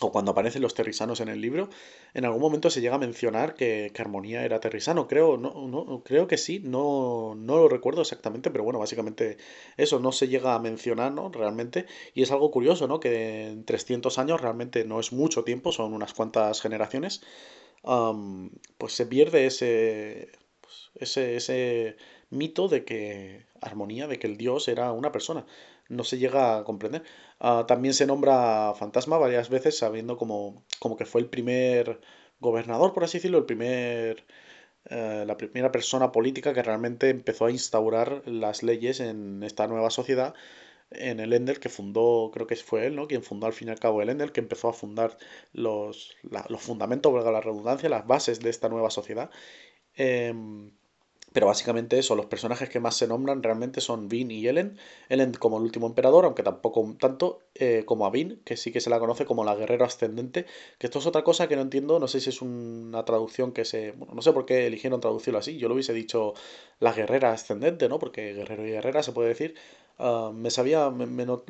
o 0.00 0.10
cuando 0.10 0.32
aparecen 0.32 0.62
los 0.62 0.74
terrisanos 0.74 1.20
en 1.20 1.28
el 1.28 1.40
libro, 1.40 1.68
en 2.14 2.24
algún 2.24 2.40
momento 2.40 2.68
se 2.68 2.80
llega 2.80 2.96
a 2.96 2.98
mencionar 2.98 3.54
que, 3.54 3.92
Armonía 3.96 4.44
era 4.44 4.58
terrisano. 4.58 5.06
Creo, 5.06 5.36
no, 5.36 5.68
no, 5.68 6.02
creo 6.04 6.26
que 6.26 6.36
sí, 6.36 6.60
no, 6.64 7.34
no 7.36 7.56
lo 7.58 7.68
recuerdo 7.68 8.02
exactamente, 8.02 8.50
pero 8.50 8.64
bueno, 8.64 8.80
básicamente 8.80 9.38
eso 9.76 10.00
no 10.00 10.10
se 10.12 10.28
llega 10.28 10.54
a 10.54 10.58
mencionar, 10.58 11.12
¿no? 11.12 11.30
Realmente. 11.30 11.86
Y 12.12 12.22
es 12.22 12.32
algo 12.32 12.50
curioso, 12.50 12.88
¿no? 12.88 12.98
Que 13.00 13.46
en 13.48 13.64
300 13.64 14.18
años 14.18 14.40
realmente 14.40 14.84
no 14.84 14.98
es 14.98 15.12
mucho 15.12 15.44
tiempo, 15.44 15.72
son 15.72 15.92
unas 15.94 16.12
cuantas 16.12 16.60
generaciones. 16.60 17.22
pues 18.78 18.92
se 18.94 19.06
pierde 19.06 19.46
ese, 19.46 20.32
pues, 20.60 20.90
ese, 20.96 21.36
ese 21.36 21.96
mito 22.30 22.68
de 22.68 22.84
que 22.84 23.46
Armonía, 23.60 24.08
de 24.08 24.18
que 24.18 24.26
el 24.26 24.36
dios 24.36 24.68
era 24.68 24.92
una 24.92 25.12
persona 25.12 25.46
no 25.88 26.04
se 26.04 26.18
llega 26.18 26.58
a 26.58 26.64
comprender. 26.64 27.02
Ah, 27.40 27.64
también 27.66 27.94
se 27.94 28.06
nombra 28.06 28.74
fantasma 28.74 29.18
varias 29.18 29.48
veces, 29.50 29.76
sabiendo 29.78 30.16
como, 30.16 30.64
como 30.78 30.96
que 30.96 31.04
fue 31.06 31.20
el 31.20 31.28
primer 31.28 32.00
gobernador, 32.40 32.92
por 32.92 33.04
así 33.04 33.18
decirlo, 33.18 33.38
el 33.38 33.44
primer, 33.46 34.24
eh, 34.86 35.24
la 35.26 35.36
primera 35.36 35.72
persona 35.72 36.12
política 36.12 36.54
que 36.54 36.62
realmente 36.62 37.10
empezó 37.10 37.46
a 37.46 37.50
instaurar 37.50 38.22
las 38.26 38.62
leyes 38.62 39.00
en 39.00 39.42
esta 39.42 39.66
nueva 39.66 39.90
sociedad, 39.90 40.34
en 40.90 41.20
el 41.20 41.32
Endel, 41.32 41.60
que 41.60 41.68
fundó, 41.68 42.30
creo 42.32 42.46
que 42.46 42.56
fue 42.56 42.86
él, 42.86 42.96
¿no? 42.96 43.08
Quien 43.08 43.22
fundó 43.22 43.46
al 43.46 43.52
fin 43.54 43.68
y 43.68 43.70
al 43.72 43.80
cabo 43.80 44.02
el 44.02 44.10
Endel, 44.10 44.32
que 44.32 44.40
empezó 44.40 44.68
a 44.68 44.72
fundar 44.74 45.18
los, 45.52 46.16
los 46.48 46.62
fundamentos, 46.62 47.12
valga 47.12 47.32
la 47.32 47.40
redundancia, 47.40 47.88
las 47.88 48.06
bases 48.06 48.40
de 48.40 48.50
esta 48.50 48.68
nueva 48.68 48.90
sociedad. 48.90 49.30
Em, 49.96 50.70
pero 51.34 51.48
básicamente 51.48 51.98
eso, 51.98 52.14
los 52.14 52.26
personajes 52.26 52.68
que 52.70 52.78
más 52.78 52.96
se 52.96 53.08
nombran 53.08 53.42
realmente 53.42 53.80
son 53.80 54.08
Vin 54.08 54.30
y 54.30 54.46
Ellen. 54.46 54.78
Ellen 55.08 55.32
como 55.34 55.58
el 55.58 55.64
último 55.64 55.88
emperador, 55.88 56.24
aunque 56.24 56.44
tampoco 56.44 56.94
tanto 56.98 57.40
eh, 57.56 57.82
como 57.86 58.06
a 58.06 58.10
Vin, 58.10 58.40
que 58.44 58.56
sí 58.56 58.70
que 58.70 58.80
se 58.80 58.88
la 58.88 59.00
conoce 59.00 59.26
como 59.26 59.44
la 59.44 59.56
guerrera 59.56 59.86
ascendente. 59.86 60.46
Que 60.78 60.86
esto 60.86 61.00
es 61.00 61.06
otra 61.06 61.24
cosa 61.24 61.48
que 61.48 61.56
no 61.56 61.62
entiendo, 61.62 61.98
no 61.98 62.06
sé 62.06 62.20
si 62.20 62.30
es 62.30 62.40
una 62.40 63.04
traducción 63.04 63.50
que 63.52 63.64
se... 63.64 63.90
Bueno, 63.92 64.14
no 64.14 64.22
sé 64.22 64.32
por 64.32 64.46
qué 64.46 64.66
eligieron 64.68 65.00
traducirlo 65.00 65.40
así. 65.40 65.58
Yo 65.58 65.66
lo 65.68 65.74
hubiese 65.74 65.92
dicho 65.92 66.34
la 66.78 66.92
guerrera 66.92 67.32
ascendente, 67.32 67.88
¿no? 67.88 67.98
Porque 67.98 68.32
guerrero 68.34 68.64
y 68.66 68.70
guerrera 68.70 69.02
se 69.02 69.10
puede 69.12 69.30
decir. 69.30 69.56
Ah, 69.98 70.32
me 70.34 70.50
sabía, 70.50 70.90
me, 70.90 71.24
lo, 71.24 71.40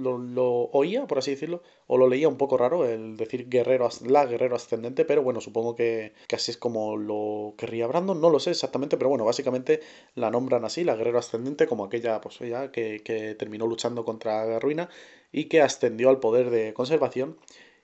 oía, 0.72 1.06
por 1.06 1.18
así 1.18 1.30
decirlo, 1.30 1.62
o 1.86 1.96
lo 1.96 2.08
leía 2.08 2.28
un 2.28 2.36
poco 2.36 2.58
raro 2.58 2.84
el 2.84 3.16
decir 3.16 3.48
guerrero, 3.48 3.88
la 4.06 4.26
guerrero 4.26 4.56
ascendente, 4.56 5.06
pero 5.06 5.22
bueno, 5.22 5.40
supongo 5.40 5.74
que, 5.74 6.12
que, 6.28 6.36
así 6.36 6.50
es 6.50 6.58
como 6.58 6.96
lo 6.98 7.54
querría 7.56 7.86
Brandon, 7.86 8.20
no 8.20 8.28
lo 8.28 8.38
sé 8.40 8.50
exactamente, 8.50 8.98
pero 8.98 9.08
bueno, 9.08 9.24
básicamente 9.24 9.80
la 10.14 10.30
nombran 10.30 10.64
así, 10.66 10.84
la 10.84 10.94
guerrero 10.94 11.18
ascendente, 11.18 11.66
como 11.66 11.84
aquella, 11.86 12.20
pues 12.20 12.38
ella 12.42 12.70
que, 12.70 13.02
que 13.02 13.34
terminó 13.34 13.66
luchando 13.66 14.04
contra 14.04 14.44
la 14.44 14.58
ruina 14.60 14.90
y 15.32 15.46
que 15.46 15.62
ascendió 15.62 16.10
al 16.10 16.20
poder 16.20 16.50
de 16.50 16.74
conservación, 16.74 17.38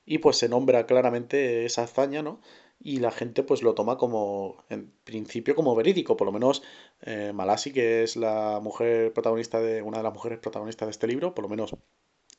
y 0.04 0.18
pues 0.18 0.36
se 0.36 0.48
nombra 0.48 0.86
claramente 0.86 1.64
esa 1.64 1.84
hazaña, 1.84 2.22
¿no? 2.22 2.40
Y 2.82 2.98
la 2.98 3.10
gente 3.10 3.42
pues 3.42 3.62
lo 3.62 3.74
toma 3.74 3.98
como, 3.98 4.64
en 4.70 4.90
principio, 5.04 5.54
como 5.54 5.76
verídico, 5.76 6.16
por 6.16 6.26
lo 6.26 6.32
menos 6.32 6.62
eh, 7.02 7.32
Malasi, 7.34 7.72
que 7.72 8.02
es 8.02 8.16
la 8.16 8.58
mujer 8.60 9.12
protagonista 9.12 9.60
de, 9.60 9.82
una 9.82 9.98
de 9.98 10.04
las 10.04 10.14
mujeres 10.14 10.38
protagonistas 10.38 10.86
de 10.86 10.90
este 10.90 11.06
libro, 11.06 11.34
por 11.34 11.42
lo 11.42 11.48
menos 11.50 11.76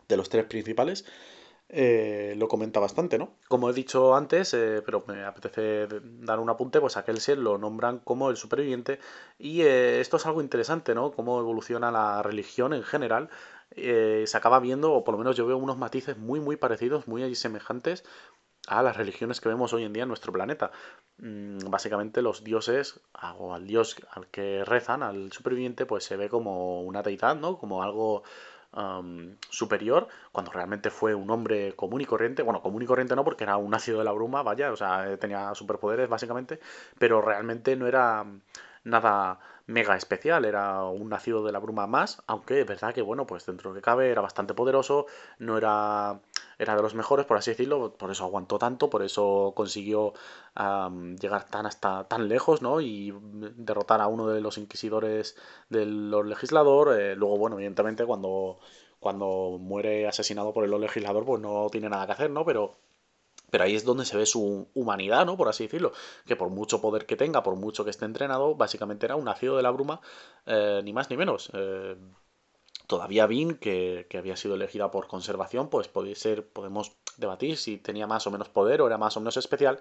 de 0.07 0.17
los 0.17 0.29
tres 0.29 0.45
principales, 0.45 1.05
eh, 1.69 2.33
lo 2.37 2.47
comenta 2.47 2.79
bastante, 2.79 3.17
¿no? 3.17 3.37
Como 3.47 3.69
he 3.69 3.73
dicho 3.73 4.15
antes, 4.15 4.53
eh, 4.53 4.81
pero 4.83 5.05
me 5.07 5.23
apetece 5.23 5.87
dar 6.01 6.39
un 6.39 6.49
apunte, 6.49 6.81
pues 6.81 6.97
a 6.97 7.05
Kelsier 7.05 7.37
lo 7.37 7.57
nombran 7.57 7.99
como 7.99 8.29
el 8.29 8.35
superviviente 8.35 8.99
y 9.37 9.61
esto 9.61 10.17
es 10.17 10.25
algo 10.25 10.41
interesante, 10.41 10.95
¿no? 10.95 11.11
Cómo 11.11 11.39
evoluciona 11.39 11.91
la 11.91 12.23
religión 12.23 12.73
en 12.73 12.83
general. 12.83 13.29
se 13.73 14.37
acaba 14.37 14.59
viendo, 14.59 14.91
o 14.91 15.03
por 15.05 15.13
lo 15.13 15.19
menos 15.19 15.37
yo 15.37 15.45
veo 15.45 15.57
unos 15.57 15.77
matices 15.77 16.17
muy, 16.17 16.41
muy 16.41 16.57
parecidos, 16.57 17.07
muy 17.07 17.33
semejantes 17.35 18.03
a 18.67 18.83
las 18.83 18.97
religiones 18.97 19.41
que 19.41 19.49
vemos 19.49 19.73
hoy 19.73 19.83
en 19.83 19.93
día 19.93 20.03
en 20.03 20.09
nuestro 20.09 20.31
planeta. 20.31 20.71
Mm, 21.17 21.69
básicamente 21.69 22.21
los 22.21 22.43
dioses, 22.43 22.99
o 23.37 23.53
al 23.53 23.67
dios 23.67 23.97
al 24.11 24.27
que 24.27 24.63
rezan, 24.65 25.03
al 25.03 25.31
superviviente, 25.31 25.85
pues 25.85 26.03
se 26.03 26.17
ve 26.17 26.29
como 26.29 26.81
una 26.81 27.01
deidad, 27.03 27.35
¿no? 27.35 27.57
Como 27.57 27.83
algo 27.83 28.23
superior, 29.49 30.07
cuando 30.31 30.51
realmente 30.51 30.89
fue 30.89 31.13
un 31.13 31.29
hombre 31.29 31.73
común 31.75 32.01
y 32.01 32.05
corriente. 32.05 32.41
Bueno, 32.41 32.61
común 32.61 32.81
y 32.81 32.85
corriente 32.85 33.15
no, 33.15 33.25
porque 33.25 33.43
era 33.43 33.57
un 33.57 33.73
ácido 33.73 33.99
de 33.99 34.05
la 34.05 34.13
bruma, 34.13 34.43
vaya, 34.43 34.71
o 34.71 34.77
sea, 34.77 35.17
tenía 35.17 35.53
superpoderes 35.55 36.07
básicamente, 36.07 36.59
pero 36.97 37.21
realmente 37.21 37.75
no 37.75 37.87
era 37.87 38.25
nada 38.83 39.39
mega 39.67 39.95
especial, 39.95 40.45
era 40.45 40.83
un 40.85 41.09
nacido 41.09 41.43
de 41.43 41.51
la 41.51 41.59
bruma 41.59 41.87
más, 41.87 42.21
aunque 42.27 42.61
es 42.61 42.67
verdad 42.67 42.93
que, 42.93 43.01
bueno, 43.01 43.25
pues 43.25 43.45
dentro 43.45 43.71
de 43.73 43.79
que 43.79 43.83
cabe 43.83 44.09
era 44.11 44.21
bastante 44.21 44.53
poderoso, 44.53 45.05
no 45.39 45.57
era, 45.57 46.19
era 46.59 46.75
de 46.75 46.81
los 46.81 46.95
mejores, 46.95 47.25
por 47.25 47.37
así 47.37 47.51
decirlo, 47.51 47.93
por 47.93 48.11
eso 48.11 48.25
aguantó 48.25 48.57
tanto, 48.59 48.89
por 48.89 49.03
eso 49.03 49.53
consiguió 49.55 50.13
llegar 51.21 51.45
tan 51.49 51.65
hasta 51.65 52.07
tan 52.07 52.27
lejos, 52.27 52.61
¿no? 52.61 52.81
Y 52.81 53.13
derrotar 53.55 54.01
a 54.01 54.07
uno 54.07 54.27
de 54.27 54.41
los 54.41 54.57
inquisidores 54.57 55.35
del 55.69 56.11
legislador, 56.27 56.99
eh, 56.99 57.15
luego, 57.15 57.37
bueno, 57.37 57.55
evidentemente 57.57 58.05
cuando, 58.05 58.59
cuando 58.99 59.57
muere 59.59 60.07
asesinado 60.07 60.53
por 60.53 60.65
el 60.65 60.71
legislador, 60.79 61.25
pues 61.25 61.41
no 61.41 61.67
tiene 61.71 61.89
nada 61.89 62.05
que 62.05 62.11
hacer, 62.13 62.29
¿no? 62.31 62.45
Pero 62.45 62.75
pero 63.51 63.65
ahí 63.65 63.75
es 63.75 63.83
donde 63.83 64.05
se 64.05 64.17
ve 64.17 64.25
su 64.25 64.69
humanidad, 64.73 65.25
¿no? 65.25 65.37
Por 65.37 65.49
así 65.49 65.65
decirlo. 65.65 65.91
Que 66.25 66.35
por 66.35 66.49
mucho 66.49 66.81
poder 66.81 67.05
que 67.05 67.17
tenga, 67.17 67.43
por 67.43 67.55
mucho 67.55 67.83
que 67.83 67.91
esté 67.91 68.05
entrenado, 68.05 68.55
básicamente 68.55 69.05
era 69.05 69.17
un 69.17 69.25
nacido 69.25 69.57
de 69.57 69.63
la 69.63 69.71
bruma, 69.71 70.01
eh, 70.47 70.81
ni 70.83 70.93
más 70.93 71.09
ni 71.09 71.17
menos. 71.17 71.51
Eh, 71.53 71.97
todavía 72.87 73.27
Vin, 73.27 73.55
que, 73.57 74.07
que, 74.09 74.17
había 74.17 74.37
sido 74.37 74.55
elegida 74.55 74.89
por 74.89 75.07
conservación, 75.07 75.69
pues 75.69 75.89
podía 75.89 76.15
ser, 76.15 76.47
podemos 76.47 76.93
debatir 77.17 77.57
si 77.57 77.77
tenía 77.77 78.07
más 78.07 78.25
o 78.25 78.31
menos 78.31 78.49
poder 78.49 78.81
o 78.81 78.87
era 78.87 78.97
más 78.97 79.17
o 79.17 79.19
menos 79.19 79.37
especial, 79.37 79.79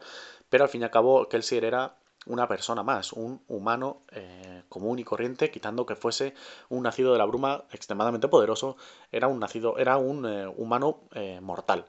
pero 0.49 0.65
al 0.65 0.71
fin 0.71 0.83
y 0.83 0.85
al 0.85 0.91
cabo 0.91 1.29
Kelsier 1.29 1.65
era 1.65 1.97
una 2.27 2.49
persona 2.49 2.83
más, 2.83 3.13
un 3.13 3.43
humano 3.49 4.03
eh, 4.11 4.65
común 4.69 4.99
y 4.99 5.05
corriente, 5.05 5.51
quitando 5.51 5.87
que 5.87 5.97
fuese 5.97 6.35
un 6.69 6.83
nacido 6.83 7.13
de 7.13 7.19
la 7.19 7.25
bruma 7.25 7.65
extremadamente 7.71 8.29
poderoso, 8.29 8.77
era 9.11 9.29
un 9.29 9.41
nacido, 9.41 9.79
era 9.79 9.97
un 9.97 10.27
humano 10.57 11.03
mortal, 11.41 11.87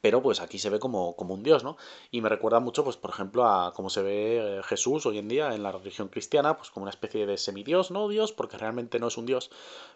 pero 0.00 0.22
pues 0.22 0.40
aquí 0.40 0.58
se 0.58 0.70
ve 0.70 0.78
como, 0.78 1.14
como, 1.16 1.34
un 1.34 1.42
dios, 1.42 1.64
¿no? 1.64 1.76
Y 2.10 2.20
me 2.20 2.28
recuerda 2.28 2.60
mucho, 2.60 2.84
pues 2.84 2.96
por 2.96 3.10
ejemplo, 3.10 3.46
a 3.46 3.72
cómo 3.74 3.90
se 3.90 4.02
ve 4.02 4.58
eh, 4.58 4.62
Jesús 4.62 5.06
hoy 5.06 5.18
en 5.18 5.28
día 5.28 5.54
en 5.54 5.62
la 5.62 5.72
religión 5.72 6.08
cristiana, 6.08 6.56
pues 6.56 6.70
como 6.70 6.84
una 6.84 6.90
especie 6.90 7.26
de 7.26 7.36
semidios, 7.36 7.90
no 7.90 8.08
dios, 8.08 8.32
porque 8.32 8.56
realmente 8.58 8.98
no 8.98 9.08
es 9.08 9.18
un 9.18 9.26
dios, 9.26 9.50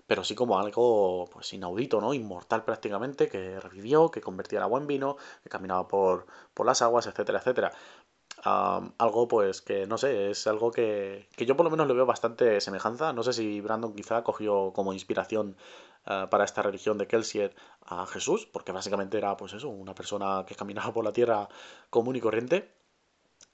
pero 0.06 0.24
sí 0.24 0.34
como 0.34 0.58
algo 0.58 1.28
pues 1.32 1.52
inaudito, 1.52 2.00
¿no? 2.00 2.14
Inmortal 2.14 2.64
prácticamente, 2.64 3.28
que 3.28 3.60
revivió, 3.60 4.10
que 4.10 4.20
convertía 4.20 4.58
el 4.58 4.64
agua 4.64 4.80
en 4.80 4.86
vino, 4.86 5.16
que 5.42 5.48
caminaba 5.48 5.88
por, 5.88 6.26
por 6.54 6.66
las 6.66 6.82
aguas, 6.82 7.06
etcétera, 7.06 7.38
etcétera. 7.38 7.72
algo 8.98 9.28
pues 9.28 9.62
que 9.62 9.86
no 9.86 9.96
sé, 9.98 10.30
es 10.30 10.46
algo 10.46 10.70
que, 10.70 11.28
que, 11.36 11.46
yo 11.46 11.56
por 11.56 11.64
lo 11.64 11.70
menos 11.70 11.86
le 11.88 11.94
veo 11.94 12.06
bastante 12.06 12.60
semejanza. 12.60 13.12
No 13.12 13.22
sé 13.22 13.32
si 13.32 13.60
Brandon 13.60 13.94
quizá 13.94 14.22
cogió 14.22 14.72
como 14.74 14.92
inspiración 14.92 15.56
eh, 16.06 16.26
para 16.30 16.44
esta 16.44 16.62
religión 16.62 16.98
de 16.98 17.06
Kelsier 17.06 17.54
a 17.86 18.06
Jesús, 18.06 18.46
porque 18.46 18.72
básicamente 18.72 19.18
era 19.18 19.36
pues 19.36 19.52
eso, 19.54 19.68
una 19.68 19.94
persona 19.94 20.44
que 20.46 20.54
caminaba 20.54 20.92
por 20.92 21.04
la 21.04 21.12
tierra 21.12 21.48
común 21.90 22.16
y 22.16 22.20
corriente, 22.20 22.70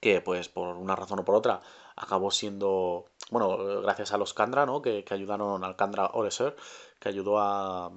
que 0.00 0.20
pues 0.20 0.48
por 0.48 0.76
una 0.76 0.96
razón 0.96 1.20
o 1.20 1.24
por 1.24 1.34
otra 1.34 1.60
acabó 1.96 2.30
siendo, 2.30 3.06
bueno, 3.30 3.82
gracias 3.82 4.12
a 4.12 4.18
los 4.18 4.34
Kandra, 4.34 4.66
¿no? 4.66 4.82
Que, 4.82 5.04
que 5.04 5.14
ayudaron 5.14 5.62
al 5.64 5.76
Kandra 5.76 6.10
Oreser, 6.14 6.56
que 6.98 7.08
ayudó 7.08 7.38
a, 7.38 7.92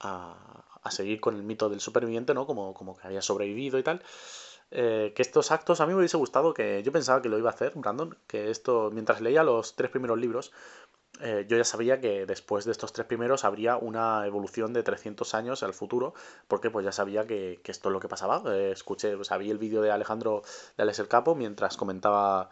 a, 0.00 0.64
a, 0.82 0.90
seguir 0.90 1.20
con 1.20 1.36
el 1.36 1.42
mito 1.42 1.68
del 1.68 1.80
superviviente, 1.80 2.34
¿no? 2.34 2.46
Como, 2.46 2.74
como 2.74 2.96
que 2.96 3.06
había 3.06 3.22
sobrevivido 3.22 3.78
y 3.78 3.82
tal. 3.82 4.02
Eh, 4.72 5.12
que 5.14 5.22
estos 5.22 5.52
actos 5.52 5.80
a 5.80 5.86
mí 5.86 5.92
me 5.92 6.00
hubiese 6.00 6.16
gustado 6.16 6.52
que 6.52 6.82
yo 6.82 6.90
pensaba 6.90 7.22
que 7.22 7.28
lo 7.28 7.38
iba 7.38 7.50
a 7.50 7.52
hacer 7.52 7.72
Brandon 7.76 8.18
que 8.26 8.50
esto 8.50 8.90
mientras 8.92 9.20
leía 9.20 9.44
los 9.44 9.76
tres 9.76 9.92
primeros 9.92 10.18
libros 10.18 10.50
eh, 11.20 11.46
yo 11.48 11.56
ya 11.56 11.64
sabía 11.64 12.00
que 12.00 12.26
después 12.26 12.64
de 12.64 12.72
estos 12.72 12.92
tres 12.92 13.06
primeros 13.06 13.44
habría 13.44 13.76
una 13.76 14.26
evolución 14.26 14.72
de 14.72 14.82
300 14.82 15.34
años 15.34 15.62
al 15.62 15.72
futuro, 15.74 16.14
porque 16.48 16.70
pues 16.70 16.84
ya 16.84 16.92
sabía 16.92 17.26
que, 17.26 17.60
esto 17.64 17.88
es 17.88 17.92
lo 17.92 18.00
que 18.00 18.08
pasaba. 18.08 18.42
Eh, 18.54 18.72
escuché, 18.72 19.14
o 19.14 19.24
sea, 19.24 19.36
el 19.38 19.58
vídeo 19.58 19.82
de 19.82 19.90
Alejandro 19.90 20.42
de 20.76 20.82
Alex 20.82 20.98
el 20.98 21.08
Capo 21.08 21.34
mientras 21.34 21.76
comentaba 21.76 22.50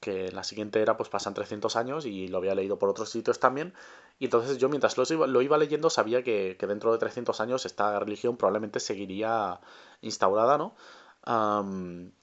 que 0.00 0.26
en 0.26 0.34
la 0.34 0.44
siguiente 0.44 0.82
era 0.82 0.96
pues 0.96 1.08
pasan 1.08 1.34
300 1.34 1.76
años 1.76 2.06
y 2.06 2.26
lo 2.28 2.38
había 2.38 2.54
leído 2.56 2.78
por 2.78 2.88
otros 2.88 3.10
sitios 3.10 3.38
también. 3.38 3.72
Y 4.18 4.26
entonces 4.26 4.58
yo 4.58 4.68
mientras 4.68 4.96
lo 4.98 5.04
iba, 5.08 5.26
lo 5.26 5.42
iba 5.42 5.58
leyendo 5.58 5.90
sabía 5.90 6.22
que, 6.24 6.56
dentro 6.60 6.92
de 6.92 6.98
300 6.98 7.40
años 7.40 7.66
esta 7.66 7.98
religión 8.00 8.36
probablemente 8.36 8.80
seguiría 8.80 9.60
instaurada, 10.00 10.58
¿no? 10.58 10.74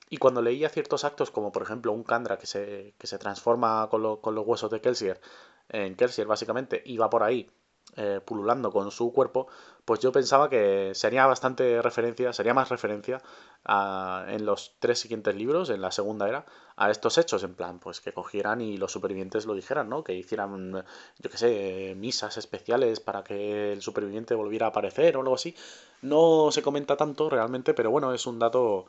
y 0.09 0.17
cuando 0.17 0.41
leía 0.41 0.67
ciertos 0.67 1.05
actos, 1.05 1.31
como 1.31 1.53
por 1.53 1.61
ejemplo 1.61 1.93
un 1.93 2.03
Kandra 2.03 2.37
que 2.37 2.47
se, 2.47 2.95
que 2.97 3.07
se 3.07 3.17
transforma 3.17 3.87
con, 3.89 4.17
con 4.17 4.35
los 4.35 4.45
huesos 4.45 4.69
de 4.71 4.81
Kelsier 4.81 5.21
en 5.69 5.95
Kelsier 5.95 6.27
básicamente 6.27 6.81
iba 6.85 7.09
por 7.09 7.23
ahí 7.23 7.49
eh, 7.95 8.21
pululando 8.23 8.71
con 8.71 8.91
su 8.91 9.11
cuerpo, 9.11 9.47
pues 9.83 9.99
yo 9.99 10.11
pensaba 10.11 10.47
que 10.47 10.91
sería 10.93 11.25
bastante 11.25 11.81
referencia, 11.81 12.31
sería 12.33 12.53
más 12.53 12.69
referencia 12.69 13.19
en 14.27 14.45
los 14.45 14.75
tres 14.79 14.99
siguientes 14.99 15.35
libros, 15.35 15.71
en 15.71 15.81
la 15.81 15.91
segunda 15.91 16.29
era, 16.29 16.45
a 16.75 16.91
estos 16.91 17.17
hechos, 17.17 17.43
en 17.43 17.55
plan, 17.55 17.79
pues 17.79 17.99
que 17.99 18.13
cogieran 18.13 18.61
y 18.61 18.77
los 18.77 18.91
supervivientes 18.91 19.47
lo 19.47 19.55
dijeran, 19.55 19.89
¿no? 19.89 20.03
Que 20.03 20.13
hicieran, 20.13 20.85
yo 21.17 21.29
qué 21.29 21.37
sé, 21.37 21.95
misas 21.97 22.37
especiales 22.37 22.99
para 22.99 23.23
que 23.23 23.73
el 23.73 23.81
superviviente 23.81 24.35
volviera 24.35 24.67
a 24.67 24.69
aparecer 24.69 25.17
o 25.17 25.21
algo 25.21 25.33
así. 25.33 25.55
No 26.03 26.51
se 26.51 26.61
comenta 26.61 26.95
tanto 26.95 27.29
realmente, 27.29 27.73
pero 27.73 27.89
bueno, 27.89 28.13
es 28.13 28.27
un 28.27 28.37
dato 28.37 28.85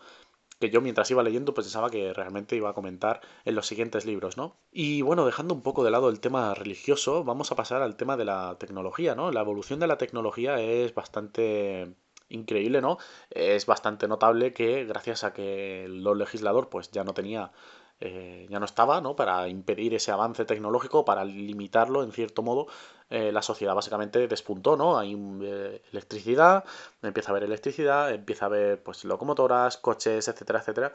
que 0.61 0.71
yo 0.71 0.81
mientras 0.81 1.11
iba 1.11 1.23
leyendo 1.23 1.55
pues 1.55 1.67
pensaba 1.67 1.90
que 1.90 2.12
realmente 2.12 2.55
iba 2.55 2.71
a 2.71 2.75
comentar 2.75 3.21
en 3.45 3.55
los 3.55 3.67
siguientes 3.67 4.05
libros, 4.05 4.37
¿no? 4.37 4.57
Y 4.71 5.02
bueno, 5.02 5.26
dejando 5.26 5.55
un 5.55 5.62
poco 5.62 5.83
de 5.85 5.90
lado 5.90 6.11
el 6.11 6.21
tema 6.21 6.55
religioso, 6.55 7.25
vamos 7.25 7.50
a 7.50 7.57
pasar 7.57 7.83
al 7.83 7.97
tema 7.97 8.17
de 8.17 8.26
la 8.26 8.57
tecnología, 8.59 9.14
¿no? 9.14 9.33
La 9.33 9.40
evolución 9.40 9.81
de 9.81 9.87
la 9.87 9.99
tecnología 9.99 10.61
es 10.61 10.95
bastante 10.95 11.95
increíble, 12.29 12.81
¿no? 12.81 12.99
Es 13.31 13.67
bastante 13.67 14.07
notable 14.07 14.52
que 14.52 14.85
gracias 14.85 15.25
a 15.25 15.33
que 15.33 15.85
el 15.85 16.05
legislador 16.05 16.69
pues 16.69 16.90
ya 16.90 17.05
no 17.05 17.14
tenía 17.14 17.52
eh, 18.00 18.47
ya 18.49 18.59
no 18.59 18.64
estaba, 18.64 19.00
¿no? 19.02 19.14
Para 19.14 19.49
impedir 19.49 19.95
ese 19.95 20.11
avance 20.11 20.47
tecnológico, 20.47 21.05
para 21.05 21.25
limitarlo 21.25 22.02
en 22.02 22.12
cierto 22.12 22.43
modo, 22.43 22.67
eh, 23.11 23.33
la 23.33 23.43
sociedad 23.43 23.75
básicamente 23.75 24.26
despuntó, 24.29 24.76
¿no? 24.76 24.99
Hay 24.99 25.14
eh, 25.43 25.83
electricidad, 25.93 26.64
empieza 27.02 27.31
a 27.31 27.33
haber 27.33 27.45
electricidad, 27.45 28.11
empieza 28.12 28.45
a 28.45 28.47
haber 28.47 28.83
pues 28.83 29.05
locomotoras, 29.05 29.76
coches, 29.76 30.29
etcétera, 30.29 30.61
etcétera, 30.61 30.93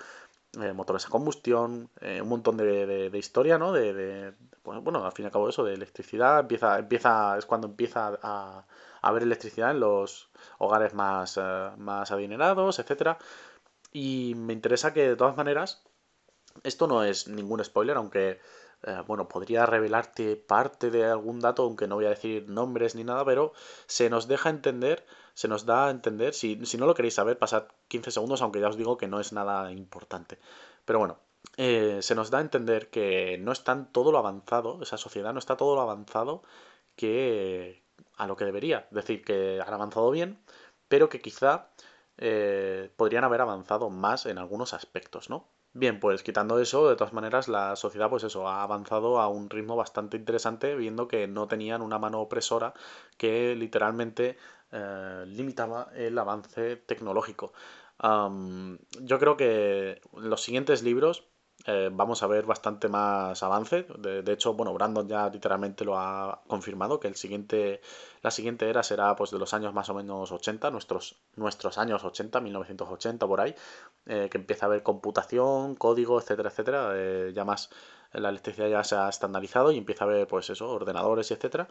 motores 0.74 1.06
a 1.06 1.10
combustión, 1.10 1.90
un 2.02 2.30
montón 2.30 2.56
de, 2.56 3.10
de, 3.10 3.18
historia, 3.18 3.58
¿no? 3.58 3.74
De, 3.74 4.34
pues, 4.64 4.82
bueno, 4.82 5.06
al 5.06 5.12
fin 5.12 5.24
y 5.24 5.28
al 5.28 5.32
cabo 5.34 5.50
eso, 5.50 5.66
de 5.66 5.74
electricidad, 5.74 6.40
empieza, 6.40 6.80
empieza, 6.80 7.38
es 7.38 7.46
cuando 7.46 7.68
empieza 7.68 8.08
a, 8.08 8.60
a 8.62 8.66
haber 9.02 9.24
electricidad 9.24 9.72
en 9.72 9.82
los 9.82 10.30
hogares 10.60 10.94
más, 10.94 11.38
más 11.78 12.12
adinerados, 12.12 12.80
etcétera. 12.80 13.18
Y 13.92 14.34
me 14.36 14.54
interesa 14.54 14.94
que 14.94 15.10
de 15.10 15.16
todas 15.18 15.36
maneras 15.36 15.84
esto 16.64 16.88
no 16.88 17.04
es 17.04 17.28
ningún 17.28 17.64
spoiler, 17.64 17.98
aunque, 17.98 18.40
eh, 18.84 19.02
bueno, 19.08 19.28
podría 19.28 19.66
revelarte 19.66 20.36
parte 20.36 20.92
de 20.92 21.06
algún 21.06 21.40
dato, 21.40 21.64
aunque 21.64 21.88
no 21.88 21.96
voy 21.96 22.06
a 22.06 22.10
decir 22.10 22.50
nombres 22.50 22.96
ni 22.96 23.04
nada, 23.04 23.26
pero 23.26 23.54
se 23.88 24.10
nos 24.10 24.28
deja 24.28 24.50
entender, 24.50 25.06
se 25.34 25.48
nos 25.48 25.66
da 25.66 25.88
a 25.88 25.92
entender, 25.92 26.34
si, 26.34 26.66
si 26.66 26.78
no 26.78 26.86
lo 26.86 26.94
queréis 26.94 27.16
saber, 27.16 27.38
pasad 27.38 27.66
15 27.88 28.12
segundos, 28.12 28.42
aunque 28.42 28.60
ya 28.60 28.70
os 28.70 28.78
digo 28.78 28.98
que 28.98 29.08
no 29.08 29.20
es 29.20 29.34
nada 29.34 29.72
importante. 29.72 30.40
Pero 30.86 31.00
bueno, 31.00 31.20
eh, 31.58 32.00
se 32.02 32.16
nos 32.16 32.30
da 32.32 32.40
a 32.40 32.42
entender 32.42 32.90
que 32.90 33.38
no 33.40 33.52
está 33.52 33.86
todo 33.92 34.12
lo 34.12 34.18
avanzado, 34.18 34.82
esa 34.82 34.98
sociedad 34.98 35.34
no 35.34 35.40
está 35.40 35.58
todo 35.58 35.76
lo 35.76 35.82
avanzado 35.82 36.44
que 36.96 37.84
a 38.18 38.28
lo 38.28 38.36
que 38.36 38.46
debería. 38.46 38.88
Es 38.90 38.96
decir, 38.96 39.24
que 39.24 39.62
han 39.66 39.74
avanzado 39.74 40.12
bien, 40.12 40.40
pero 40.88 41.10
que 41.10 41.22
quizá 41.22 41.70
eh, 42.18 42.92
podrían 42.96 43.24
haber 43.24 43.42
avanzado 43.42 43.90
más 43.90 44.26
en 44.26 44.38
algunos 44.38 44.74
aspectos, 44.74 45.30
¿no? 45.30 45.48
Bien, 45.78 46.00
pues 46.00 46.24
quitando 46.24 46.58
eso, 46.60 46.88
de 46.90 46.96
todas 46.96 47.12
maneras, 47.14 47.48
la 47.50 47.76
sociedad, 47.76 48.10
pues 48.10 48.24
eso, 48.24 48.48
ha 48.48 48.64
avanzado 48.64 49.20
a 49.20 49.28
un 49.28 49.50
ritmo 49.50 49.76
bastante 49.76 50.16
interesante, 50.16 50.74
viendo 50.76 51.08
que 51.10 51.28
no 51.28 51.48
tenían 51.50 51.82
una 51.82 52.00
mano 52.00 52.22
opresora 52.22 52.74
que 53.18 53.56
literalmente 53.58 54.38
eh, 54.72 55.24
limitaba 55.28 55.90
el 55.94 56.18
avance 56.18 56.78
tecnológico. 56.78 57.52
yo 59.02 59.20
creo 59.20 59.38
que 59.38 60.02
los 60.14 60.42
siguientes 60.42 60.82
libros 60.84 61.26
eh, 61.68 61.90
vamos 61.92 62.22
a 62.22 62.28
ver 62.28 62.46
bastante 62.46 62.88
más 62.88 63.42
avance. 63.42 63.88
De, 63.98 64.32
hecho, 64.32 64.54
bueno, 64.54 64.74
Brandon 64.74 65.08
ya 65.08 65.30
literalmente 65.30 65.84
lo 65.84 65.98
ha 65.98 66.42
confirmado, 66.48 67.00
que 67.00 67.08
el 67.08 67.16
siguiente, 67.16 67.82
la 68.22 68.30
siguiente 68.32 68.70
era 68.70 68.84
será 68.84 69.16
pues 69.16 69.32
de 69.32 69.40
los 69.40 69.54
años 69.54 69.74
más 69.74 69.90
o 69.90 69.96
menos 69.96 70.32
80, 70.32 70.70
nuestros, 70.70 71.18
nuestros 71.36 71.78
años 71.80 72.04
80, 72.04 72.40
1980 72.40 73.28
por 73.28 73.42
ahí, 73.42 73.56
eh, 74.06 74.28
que 74.30 74.38
empieza 74.38 74.66
a 74.66 74.70
haber 74.70 74.84
computación, 74.84 75.76
código, 75.76 76.20
etcétera, 76.20 76.50
etcétera. 76.50 76.92
Eh, 76.94 77.32
ya 77.36 77.46
más 77.46 77.70
la 78.14 78.30
electricidad 78.30 78.68
ya 78.70 78.84
se 78.84 78.96
ha 78.96 79.10
estandarizado 79.10 79.72
y 79.72 79.78
empieza 79.78 80.06
a 80.06 80.08
haber 80.08 80.28
pues 80.28 80.50
eso, 80.50 80.70
ordenadores, 80.70 81.32
etcétera. 81.32 81.68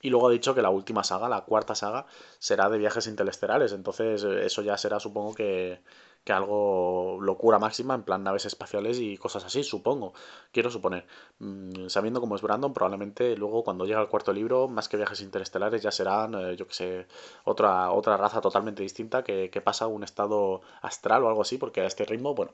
Y 0.00 0.10
luego 0.10 0.28
ha 0.28 0.30
dicho 0.32 0.54
que 0.54 0.62
la 0.62 0.70
última 0.70 1.04
saga, 1.04 1.28
la 1.28 1.42
cuarta 1.42 1.74
saga, 1.74 2.06
será 2.38 2.68
de 2.70 2.78
viajes 2.78 3.06
interestelares. 3.08 3.72
Entonces, 3.72 4.22
eso 4.22 4.62
ya 4.62 4.76
será, 4.78 5.00
supongo 5.00 5.34
que 5.34 5.80
que 6.28 6.34
algo 6.34 7.18
locura 7.22 7.58
máxima, 7.58 7.94
en 7.94 8.02
plan 8.02 8.22
naves 8.22 8.44
espaciales 8.44 8.98
y 9.00 9.16
cosas 9.16 9.46
así, 9.46 9.62
supongo, 9.64 10.12
quiero 10.52 10.70
suponer. 10.70 11.06
Mm, 11.38 11.88
sabiendo 11.88 12.20
cómo 12.20 12.36
es 12.36 12.42
Brandon, 12.42 12.74
probablemente 12.74 13.34
luego 13.34 13.64
cuando 13.64 13.86
llegue 13.86 13.98
al 13.98 14.10
cuarto 14.10 14.34
libro, 14.34 14.68
más 14.68 14.88
que 14.90 14.98
viajes 14.98 15.22
interestelares, 15.22 15.80
ya 15.82 15.90
serán, 15.90 16.34
eh, 16.34 16.54
yo 16.56 16.66
que 16.66 16.74
sé, 16.74 17.06
otra, 17.44 17.92
otra 17.92 18.18
raza 18.18 18.42
totalmente 18.42 18.82
distinta 18.82 19.24
que, 19.24 19.48
que 19.48 19.62
pasa 19.62 19.86
a 19.86 19.88
un 19.88 20.04
estado 20.04 20.60
astral 20.82 21.24
o 21.24 21.28
algo 21.28 21.40
así, 21.40 21.56
porque 21.56 21.80
a 21.80 21.86
este 21.86 22.04
ritmo, 22.04 22.34
bueno, 22.34 22.52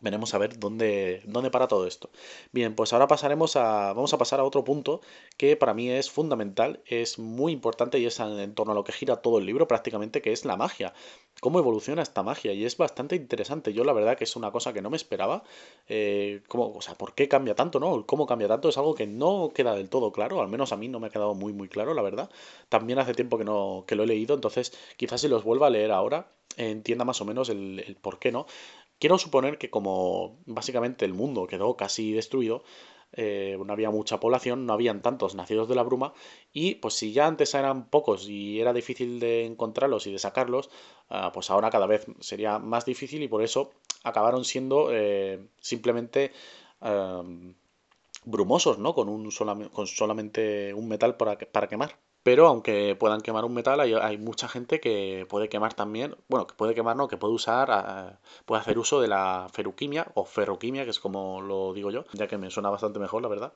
Veremos 0.00 0.34
a 0.34 0.38
ver 0.38 0.58
dónde, 0.58 1.22
dónde 1.26 1.50
para 1.50 1.68
todo 1.68 1.86
esto. 1.86 2.10
Bien, 2.52 2.74
pues 2.74 2.92
ahora 2.92 3.08
pasaremos 3.08 3.56
a. 3.56 3.92
Vamos 3.92 4.12
a 4.12 4.18
pasar 4.18 4.40
a 4.40 4.44
otro 4.44 4.64
punto 4.64 5.00
que 5.36 5.56
para 5.56 5.74
mí 5.74 5.90
es 5.90 6.10
fundamental, 6.10 6.82
es 6.86 7.18
muy 7.18 7.52
importante 7.52 7.98
y 7.98 8.06
es 8.06 8.20
en 8.20 8.54
torno 8.54 8.72
a 8.72 8.74
lo 8.74 8.84
que 8.84 8.92
gira 8.92 9.16
todo 9.16 9.38
el 9.38 9.46
libro 9.46 9.66
prácticamente, 9.68 10.22
que 10.22 10.32
es 10.32 10.44
la 10.44 10.56
magia. 10.56 10.92
Cómo 11.40 11.58
evoluciona 11.58 12.02
esta 12.02 12.22
magia. 12.22 12.52
Y 12.52 12.64
es 12.64 12.76
bastante 12.76 13.16
interesante. 13.16 13.72
Yo 13.72 13.84
la 13.84 13.92
verdad 13.92 14.16
que 14.16 14.24
es 14.24 14.36
una 14.36 14.50
cosa 14.50 14.72
que 14.72 14.82
no 14.82 14.90
me 14.90 14.96
esperaba. 14.96 15.44
Eh, 15.88 16.42
cómo, 16.48 16.72
o 16.74 16.82
sea, 16.82 16.94
¿por 16.94 17.14
qué 17.14 17.28
cambia 17.28 17.54
tanto, 17.54 17.80
no? 17.80 18.06
¿Cómo 18.06 18.26
cambia 18.26 18.48
tanto? 18.48 18.68
Es 18.68 18.78
algo 18.78 18.94
que 18.94 19.06
no 19.06 19.50
queda 19.54 19.74
del 19.74 19.88
todo 19.88 20.12
claro. 20.12 20.40
Al 20.40 20.48
menos 20.48 20.72
a 20.72 20.76
mí 20.76 20.88
no 20.88 21.00
me 21.00 21.08
ha 21.08 21.10
quedado 21.10 21.34
muy, 21.34 21.52
muy 21.52 21.68
claro, 21.68 21.94
la 21.94 22.02
verdad. 22.02 22.30
También 22.68 22.98
hace 22.98 23.14
tiempo 23.14 23.38
que 23.38 23.44
no 23.44 23.84
que 23.86 23.94
lo 23.94 24.02
he 24.04 24.06
leído. 24.06 24.34
Entonces, 24.34 24.72
quizás 24.96 25.20
si 25.20 25.28
los 25.28 25.44
vuelva 25.44 25.68
a 25.68 25.70
leer 25.70 25.92
ahora, 25.92 26.28
entienda 26.56 27.04
más 27.04 27.20
o 27.20 27.24
menos 27.24 27.48
el, 27.48 27.84
el 27.86 27.96
por 27.96 28.18
qué, 28.18 28.32
¿no? 28.32 28.46
Quiero 28.98 29.18
suponer 29.18 29.58
que 29.58 29.70
como 29.70 30.38
básicamente 30.46 31.04
el 31.04 31.14
mundo 31.14 31.46
quedó 31.46 31.76
casi 31.76 32.12
destruido, 32.12 32.64
eh, 33.12 33.56
no 33.64 33.72
había 33.72 33.90
mucha 33.90 34.20
población, 34.20 34.66
no 34.66 34.72
habían 34.74 35.00
tantos 35.02 35.34
nacidos 35.34 35.68
de 35.68 35.74
la 35.74 35.82
bruma 35.82 36.12
y 36.52 36.74
pues 36.76 36.94
si 36.94 37.12
ya 37.12 37.26
antes 37.26 37.54
eran 37.54 37.88
pocos 37.88 38.28
y 38.28 38.60
era 38.60 38.72
difícil 38.72 39.18
de 39.18 39.46
encontrarlos 39.46 40.06
y 40.06 40.12
de 40.12 40.18
sacarlos, 40.18 40.68
ah, 41.08 41.32
pues 41.32 41.50
ahora 41.50 41.70
cada 41.70 41.86
vez 41.86 42.06
sería 42.20 42.58
más 42.58 42.84
difícil 42.84 43.22
y 43.22 43.28
por 43.28 43.42
eso 43.42 43.72
acabaron 44.04 44.44
siendo 44.44 44.88
eh, 44.92 45.40
simplemente 45.60 46.32
brumosos, 48.24 48.78
¿no? 48.78 48.94
Con, 48.94 49.08
un 49.08 49.30
solamente 49.32 50.72
un 50.74 50.88
metal 50.88 51.16
para, 51.16 51.38
para 51.38 51.68
quemar. 51.68 51.98
Pero 52.28 52.46
aunque 52.46 52.94
puedan 52.94 53.22
quemar 53.22 53.46
un 53.46 53.54
metal, 53.54 53.80
hay, 53.80 54.18
mucha 54.18 54.48
gente 54.48 54.80
que 54.80 55.26
puede 55.30 55.48
quemar 55.48 55.72
también, 55.72 56.14
bueno, 56.28 56.46
que 56.46 56.54
puede 56.54 56.74
quemar, 56.74 56.94
no, 56.94 57.08
que 57.08 57.16
puede 57.16 57.32
usar, 57.32 57.70
ah, 57.70 58.20
puede 58.44 58.60
hacer 58.60 58.78
uso 58.78 59.00
de 59.00 59.08
la 59.08 59.46
feruquimia 59.50 60.08
o 60.12 60.26
ferroquimia, 60.26 60.84
que 60.84 60.90
es 60.90 61.00
como 61.00 61.40
lo 61.40 61.72
digo 61.72 61.90
yo, 61.90 62.04
ya 62.12 62.26
que 62.26 62.36
me 62.36 62.50
suena 62.50 62.68
bastante 62.68 62.98
mejor, 62.98 63.22
la 63.22 63.28
verdad. 63.28 63.54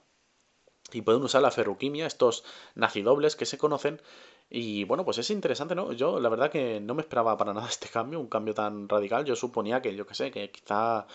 Y 0.91 1.03
pueden 1.03 1.23
usar 1.23 1.43
la 1.43 1.51
ferroquimia, 1.51 2.07
estos 2.07 2.45
nacidobles 2.75 3.37
que 3.37 3.45
se 3.45 3.59
conocen. 3.59 4.01
Y 4.49 4.85
bueno, 4.85 5.05
pues 5.05 5.19
es 5.19 5.29
interesante, 5.29 5.75
¿no? 5.75 5.93
Yo 5.93 6.19
la 6.19 6.31
verdad 6.31 6.51
que 6.51 6.81
no 6.81 6.95
me 6.95 7.03
esperaba 7.03 7.37
para 7.37 7.53
nada 7.53 7.69
este 7.69 7.91
cambio, 7.91 8.21
un 8.21 8.29
cambio 8.29 8.55
tan 8.55 8.89
radical. 8.89 9.27
Yo 9.27 9.37
suponía 9.37 9.83
que, 9.83 9.95
yo 9.95 10.07
qué 10.07 10.15
sé, 10.15 10.31
que 10.31 10.51
quizá 10.51 11.07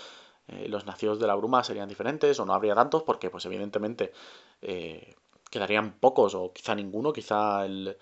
eh, 0.47 0.67
los 0.69 0.85
nacidos 0.85 1.19
de 1.19 1.25
la 1.25 1.33
bruma 1.33 1.63
serían 1.63 1.89
diferentes 1.89 2.39
o 2.39 2.45
no 2.45 2.53
habría 2.53 2.75
tantos 2.75 3.03
porque 3.03 3.31
pues 3.31 3.45
evidentemente 3.45 4.13
quedarían 5.49 5.99
pocos 5.99 6.35
o 6.35 6.53
quizá 6.53 6.75
ninguno, 6.75 7.13
quizá 7.13 7.65
el 7.65 7.97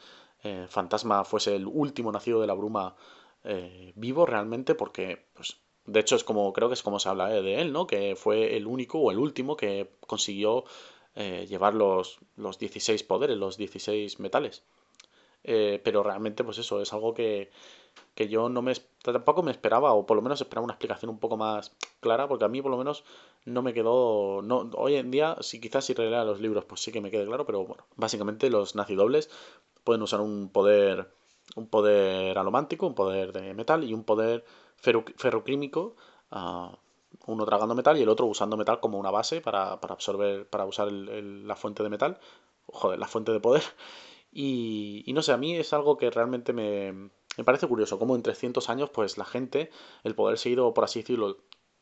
fantasma 0.69 1.25
fuese 1.25 1.55
el 1.55 1.65
último 1.65 2.11
nacido 2.11 2.39
de 2.39 2.47
la 2.47 2.53
bruma 2.53 2.95
vivo 3.95 4.25
realmente 4.27 4.75
porque 4.75 5.25
pues 5.33 5.57
de 5.85 5.99
hecho 5.99 6.15
es 6.15 6.23
como 6.23 6.53
creo 6.53 6.67
que 6.67 6.75
es 6.75 6.83
como 6.83 6.99
se 6.99 7.09
habla 7.09 7.29
de 7.29 7.61
él, 7.61 7.73
¿no? 7.73 7.87
Que 7.87 8.15
fue 8.15 8.55
el 8.55 8.67
único 8.67 8.99
o 8.99 9.11
el 9.11 9.17
último 9.17 9.57
que 9.57 9.89
consiguió 10.05 10.65
llevar 11.15 11.73
los, 11.73 12.19
los 12.35 12.59
16 12.59 13.03
poderes, 13.03 13.37
los 13.37 13.57
16 13.57 14.19
metales. 14.19 14.63
Eh, 15.47 15.79
pero 15.83 16.03
realmente, 16.03 16.43
pues 16.43 16.57
eso, 16.57 16.81
es 16.81 16.91
algo 16.93 17.13
que, 17.13 17.51
que 18.15 18.27
yo 18.27 18.49
no 18.49 18.61
me 18.61 18.73
tampoco 19.03 19.43
me 19.43 19.51
esperaba, 19.51 19.93
o 19.93 20.05
por 20.05 20.17
lo 20.17 20.23
menos 20.23 20.41
esperaba 20.41 20.65
una 20.65 20.73
explicación 20.73 21.09
un 21.11 21.19
poco 21.19 21.37
más 21.37 21.75
clara, 21.99 22.27
porque 22.27 22.45
a 22.45 22.47
mí 22.47 22.61
por 22.61 22.71
lo 22.71 22.77
menos 22.77 23.03
no 23.45 23.61
me 23.61 23.73
quedó. 23.73 24.41
No, 24.41 24.69
hoy 24.75 24.95
en 24.95 25.11
día, 25.11 25.37
si 25.41 25.59
quizás 25.61 25.85
si 25.85 25.93
relea 25.93 26.23
los 26.23 26.41
libros, 26.41 26.65
pues 26.65 26.81
sí 26.81 26.91
que 26.91 27.01
me 27.01 27.11
quede 27.11 27.25
claro, 27.25 27.45
pero 27.45 27.65
bueno, 27.65 27.85
básicamente 27.95 28.49
los 28.49 28.75
nacidobles 28.75 29.29
pueden 29.83 30.01
usar 30.01 30.21
un 30.21 30.49
poder. 30.49 31.09
Un 31.55 31.67
poder 31.67 32.37
alomántico, 32.39 32.87
un 32.87 32.95
poder 32.95 33.31
de 33.31 33.53
metal 33.53 33.83
y 33.83 33.93
un 33.93 34.03
poder 34.03 34.43
ferroquímico. 34.77 35.95
Uh, 36.31 36.75
uno 37.27 37.45
tragando 37.45 37.75
metal 37.75 37.97
y 37.97 38.01
el 38.01 38.09
otro 38.09 38.25
usando 38.25 38.57
metal 38.57 38.79
como 38.79 38.97
una 38.97 39.11
base 39.11 39.41
para, 39.41 39.79
para 39.79 39.93
absorber, 39.93 40.47
para 40.49 40.65
usar 40.65 40.91
la 40.91 41.55
fuente 41.55 41.83
de 41.83 41.89
metal, 41.89 42.19
joder, 42.67 42.99
la 42.99 43.07
fuente 43.07 43.31
de 43.31 43.39
poder. 43.39 43.63
Y, 44.37 45.09
no 45.13 45.21
sé, 45.21 45.31
a 45.31 45.37
mí 45.37 45.55
es 45.55 45.71
algo 45.71 45.97
que 45.97 46.11
realmente 46.11 46.51
me, 46.51 46.91
me 47.37 47.43
parece 47.45 47.67
curioso, 47.67 47.97
como 47.97 48.15
en 48.15 48.21
300 48.21 48.69
años, 48.69 48.89
pues 48.89 49.17
la 49.17 49.23
gente, 49.23 49.71
el 50.03 50.13
poder 50.13 50.37
se 50.37 50.49
ha 50.49 50.51
ido, 50.51 50.73
por 50.73 50.83
así 50.83 50.99
decirlo, 50.99 51.37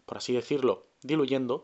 por 0.06 0.18
así 0.18 0.34
decirlo 0.34 0.86
diluyendo 1.02 1.64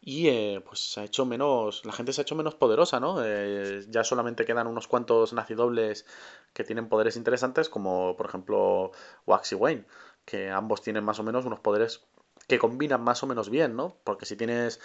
y 0.00 0.28
eh, 0.28 0.62
pues 0.66 0.80
se 0.92 1.00
ha 1.00 1.04
hecho 1.04 1.24
menos, 1.26 1.84
la 1.84 1.92
gente 1.92 2.12
se 2.12 2.20
ha 2.20 2.22
hecho 2.22 2.34
menos 2.34 2.54
poderosa, 2.56 2.98
¿no? 2.98 3.22
Eh, 3.24 3.84
ya 3.88 4.02
solamente 4.04 4.44
quedan 4.44 4.66
unos 4.66 4.88
cuantos 4.88 5.32
nacidobles 5.32 6.06
que 6.52 6.64
tienen 6.64 6.88
poderes 6.88 7.16
interesantes, 7.16 7.68
como 7.68 8.16
por 8.16 8.26
ejemplo 8.26 8.90
Wax 9.26 9.52
y 9.52 9.54
Wayne, 9.54 9.86
que 10.24 10.50
ambos 10.50 10.82
tienen 10.82 11.04
más 11.04 11.20
o 11.20 11.22
menos 11.22 11.44
unos 11.44 11.60
poderes 11.60 12.04
que 12.48 12.58
combinan 12.58 13.02
más 13.04 13.22
o 13.22 13.26
menos 13.28 13.48
bien, 13.50 13.76
¿no? 13.76 13.96
Porque 14.02 14.26
si 14.26 14.36
tienes 14.36 14.80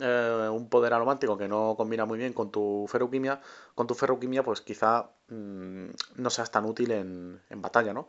eh, 0.00 0.48
un 0.50 0.68
poder 0.68 0.94
aromántico 0.94 1.36
que 1.36 1.48
no 1.48 1.74
combina 1.76 2.04
muy 2.04 2.18
bien 2.18 2.32
con 2.32 2.50
tu 2.50 2.86
ferroquimia, 2.88 3.40
con 3.74 3.86
tu 3.86 3.94
ferroquimia, 3.94 4.42
pues 4.42 4.60
quizá 4.60 5.10
mm, 5.28 5.88
no 6.16 6.30
seas 6.30 6.50
tan 6.50 6.64
útil 6.64 6.90
en, 6.92 7.40
en 7.50 7.62
batalla, 7.62 7.92
¿no? 7.92 8.08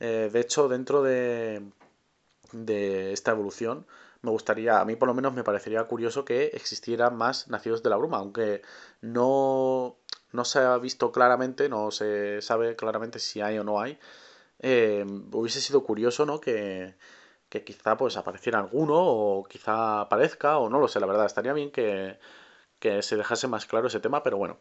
Eh, 0.00 0.30
de 0.32 0.40
hecho, 0.40 0.68
dentro 0.68 1.02
de, 1.02 1.62
de 2.52 3.12
esta 3.12 3.32
evolución, 3.32 3.86
me 4.22 4.30
gustaría, 4.30 4.80
a 4.80 4.84
mí 4.84 4.96
por 4.96 5.08
lo 5.08 5.14
menos 5.14 5.34
me 5.34 5.44
parecería 5.44 5.84
curioso 5.84 6.24
que 6.24 6.46
existieran 6.48 7.16
más 7.16 7.48
nacidos 7.48 7.82
de 7.82 7.90
la 7.90 7.96
bruma, 7.96 8.18
aunque 8.18 8.62
no, 9.00 9.96
no 10.32 10.44
se 10.44 10.60
ha 10.60 10.76
visto 10.78 11.12
claramente, 11.12 11.68
no 11.68 11.90
se 11.90 12.42
sabe 12.42 12.76
claramente 12.76 13.18
si 13.18 13.40
hay 13.40 13.58
o 13.58 13.64
no 13.64 13.80
hay. 13.80 13.98
Eh, 14.60 15.06
hubiese 15.32 15.60
sido 15.60 15.84
curioso, 15.84 16.26
¿no? 16.26 16.40
Que, 16.40 16.94
que 17.50 17.64
quizá 17.64 17.96
pues 17.96 18.16
apareciera 18.16 18.58
alguno 18.60 18.94
o 18.96 19.44
quizá 19.44 20.02
aparezca 20.02 20.58
o 20.58 20.70
no 20.70 20.80
lo 20.80 20.88
sé, 20.88 21.00
la 21.00 21.06
verdad, 21.06 21.26
estaría 21.26 21.52
bien 21.52 21.70
que, 21.70 22.18
que 22.78 23.02
se 23.02 23.16
dejase 23.16 23.48
más 23.48 23.66
claro 23.66 23.88
ese 23.88 24.00
tema, 24.00 24.22
pero 24.22 24.38
bueno. 24.38 24.58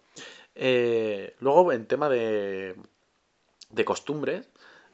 Eh, 0.56 1.36
luego 1.40 1.72
en 1.72 1.88
tema 1.88 2.10
de, 2.10 2.76
de 3.70 3.86
costumbres, 3.86 4.50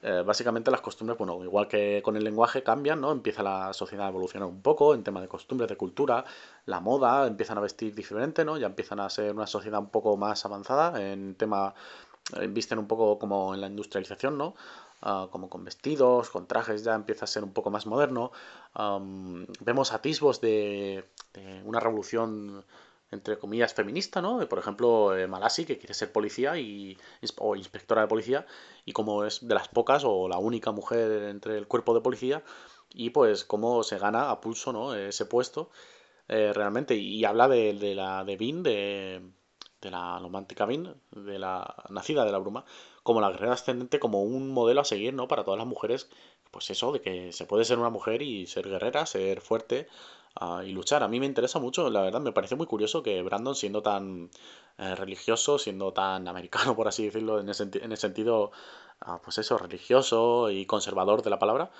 eh, 0.08 0.21
básicamente 0.23 0.69
las 0.69 0.81
costumbres, 0.81 1.17
bueno, 1.17 1.43
igual 1.43 1.67
que 1.67 2.01
con 2.03 2.15
el 2.15 2.23
lenguaje 2.23 2.62
cambian, 2.62 3.01
¿no? 3.01 3.12
Empieza 3.12 3.41
la 3.41 3.73
sociedad 3.73 4.05
a 4.05 4.10
evolucionar 4.10 4.47
un 4.47 4.62
poco 4.62 4.93
en 4.93 5.03
tema 5.03 5.19
de 5.19 5.27
costumbres, 5.27 5.67
de 5.67 5.77
cultura, 5.77 6.23
la 6.65 6.79
moda, 6.79 7.25
empiezan 7.25 7.58
a 7.58 7.62
vestir 7.62 7.95
diferente, 7.95 8.45
¿no? 8.45 8.58
Ya 8.58 8.67
empiezan 8.67 8.99
a 8.99 9.10
ser 9.10 9.34
una 9.34 9.47
sociedad 9.47 9.79
un 9.79 9.89
poco 9.89 10.15
más 10.15 10.45
avanzada 10.45 11.01
en 11.01 11.34
tema, 11.36 11.73
eh, 12.39 12.47
visten 12.47 12.77
un 12.77 12.88
poco 12.88 13.17
como 13.17 13.55
en 13.55 13.62
la 13.62 13.67
industrialización, 13.67 14.38
¿no? 14.38 14.55
Ah, 15.01 15.27
como 15.31 15.49
con 15.49 15.63
vestidos, 15.63 16.29
con 16.31 16.47
trajes, 16.47 16.84
ya 16.84 16.95
empieza 16.95 17.25
a 17.25 17.27
ser 17.27 17.43
un 17.43 17.53
poco 17.53 17.69
más 17.69 17.86
moderno. 17.86 18.31
vemos 19.62 19.93
atisbos 19.93 20.41
de, 20.41 21.05
una 21.65 21.79
revolución 21.79 22.65
entre 23.12 23.38
comillas 23.38 23.73
feminista, 23.73 24.21
¿no? 24.21 24.47
Por 24.49 24.60
ejemplo, 24.60 25.15
eh, 25.15 25.27
Malasi, 25.27 25.65
que 25.65 25.77
quiere 25.77 25.93
ser 25.93 26.12
policía 26.12 26.58
y, 26.58 26.97
o 27.38 27.55
inspectora 27.55 28.01
de 28.01 28.08
policía, 28.08 28.45
y 28.84 28.93
como 28.93 29.25
es 29.25 29.47
de 29.47 29.53
las 29.55 29.67
pocas 29.67 30.03
o 30.05 30.27
la 30.27 30.39
única 30.39 30.71
mujer 30.71 31.23
entre 31.29 31.58
el 31.58 31.67
cuerpo 31.67 31.93
de 31.93 32.01
policía, 32.01 32.43
y 32.89 33.12
pues 33.12 33.45
cómo 33.45 33.84
se 33.84 33.99
gana 33.99 34.31
a 34.31 34.41
pulso, 34.41 34.73
¿no? 34.73 34.95
Ese 34.95 35.25
puesto, 35.25 35.69
eh, 36.27 36.51
realmente, 36.53 36.95
y, 36.95 37.23
habla 37.25 37.47
de, 37.47 37.73
de 37.73 37.95
la 37.95 38.23
de 38.25 38.38
Vin, 38.38 38.63
de, 38.63 39.21
de 39.81 39.91
la 39.91 40.19
romántica 40.19 40.65
Vin, 40.65 40.93
de 41.11 41.39
la 41.39 41.75
nacida 41.89 42.25
de 42.25 42.31
la 42.31 42.39
bruma, 42.39 42.65
como 43.03 43.21
la 43.21 43.29
guerrera 43.29 43.53
ascendente, 43.53 43.99
como 43.99 44.23
un 44.23 44.51
modelo 44.51 44.81
a 44.81 44.85
seguir, 44.85 45.13
¿no? 45.13 45.27
Para 45.27 45.43
todas 45.43 45.57
las 45.57 45.67
mujeres, 45.67 46.09
pues 46.51 46.69
eso, 46.69 46.91
de 46.91 47.01
que 47.01 47.31
se 47.31 47.45
puede 47.45 47.65
ser 47.65 47.77
una 47.79 47.89
mujer 47.89 48.21
y 48.21 48.47
ser 48.47 48.67
guerrera, 48.67 49.05
ser 49.05 49.41
fuerte 49.41 49.88
uh, 50.41 50.61
y 50.61 50.71
luchar. 50.71 51.03
A 51.03 51.07
mí 51.07 51.19
me 51.19 51.25
interesa 51.25 51.59
mucho, 51.59 51.89
la 51.89 52.01
verdad, 52.01 52.21
me 52.21 52.31
parece 52.31 52.55
muy 52.55 52.67
curioso 52.67 53.03
que 53.03 53.21
Brandon, 53.21 53.55
siendo 53.55 53.81
tan 53.83 54.29
eh, 54.77 54.95
religioso, 54.95 55.59
siendo 55.59 55.93
tan 55.93 56.27
americano, 56.27 56.75
por 56.75 56.88
así 56.88 57.05
decirlo, 57.05 57.39
en 57.39 57.49
el, 57.49 57.55
en 57.81 57.91
el 57.91 57.97
sentido, 57.97 58.51
uh, 59.07 59.19
pues 59.23 59.38
eso, 59.38 59.57
religioso 59.57 60.49
y 60.51 60.65
conservador 60.65 61.21
de 61.21 61.29
la 61.29 61.39
palabra, 61.39 61.71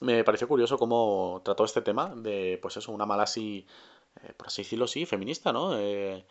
me 0.00 0.24
pareció 0.24 0.48
curioso 0.48 0.78
cómo 0.78 1.40
trató 1.44 1.64
este 1.64 1.82
tema 1.82 2.14
de, 2.16 2.58
pues 2.60 2.76
eso, 2.76 2.92
una 2.92 3.06
mala 3.06 3.24
eh, 3.36 3.64
por 4.36 4.46
así 4.48 4.62
decirlo, 4.62 4.86
sí, 4.86 5.06
feminista, 5.06 5.52
¿no? 5.52 5.78
Eh, 5.78 6.24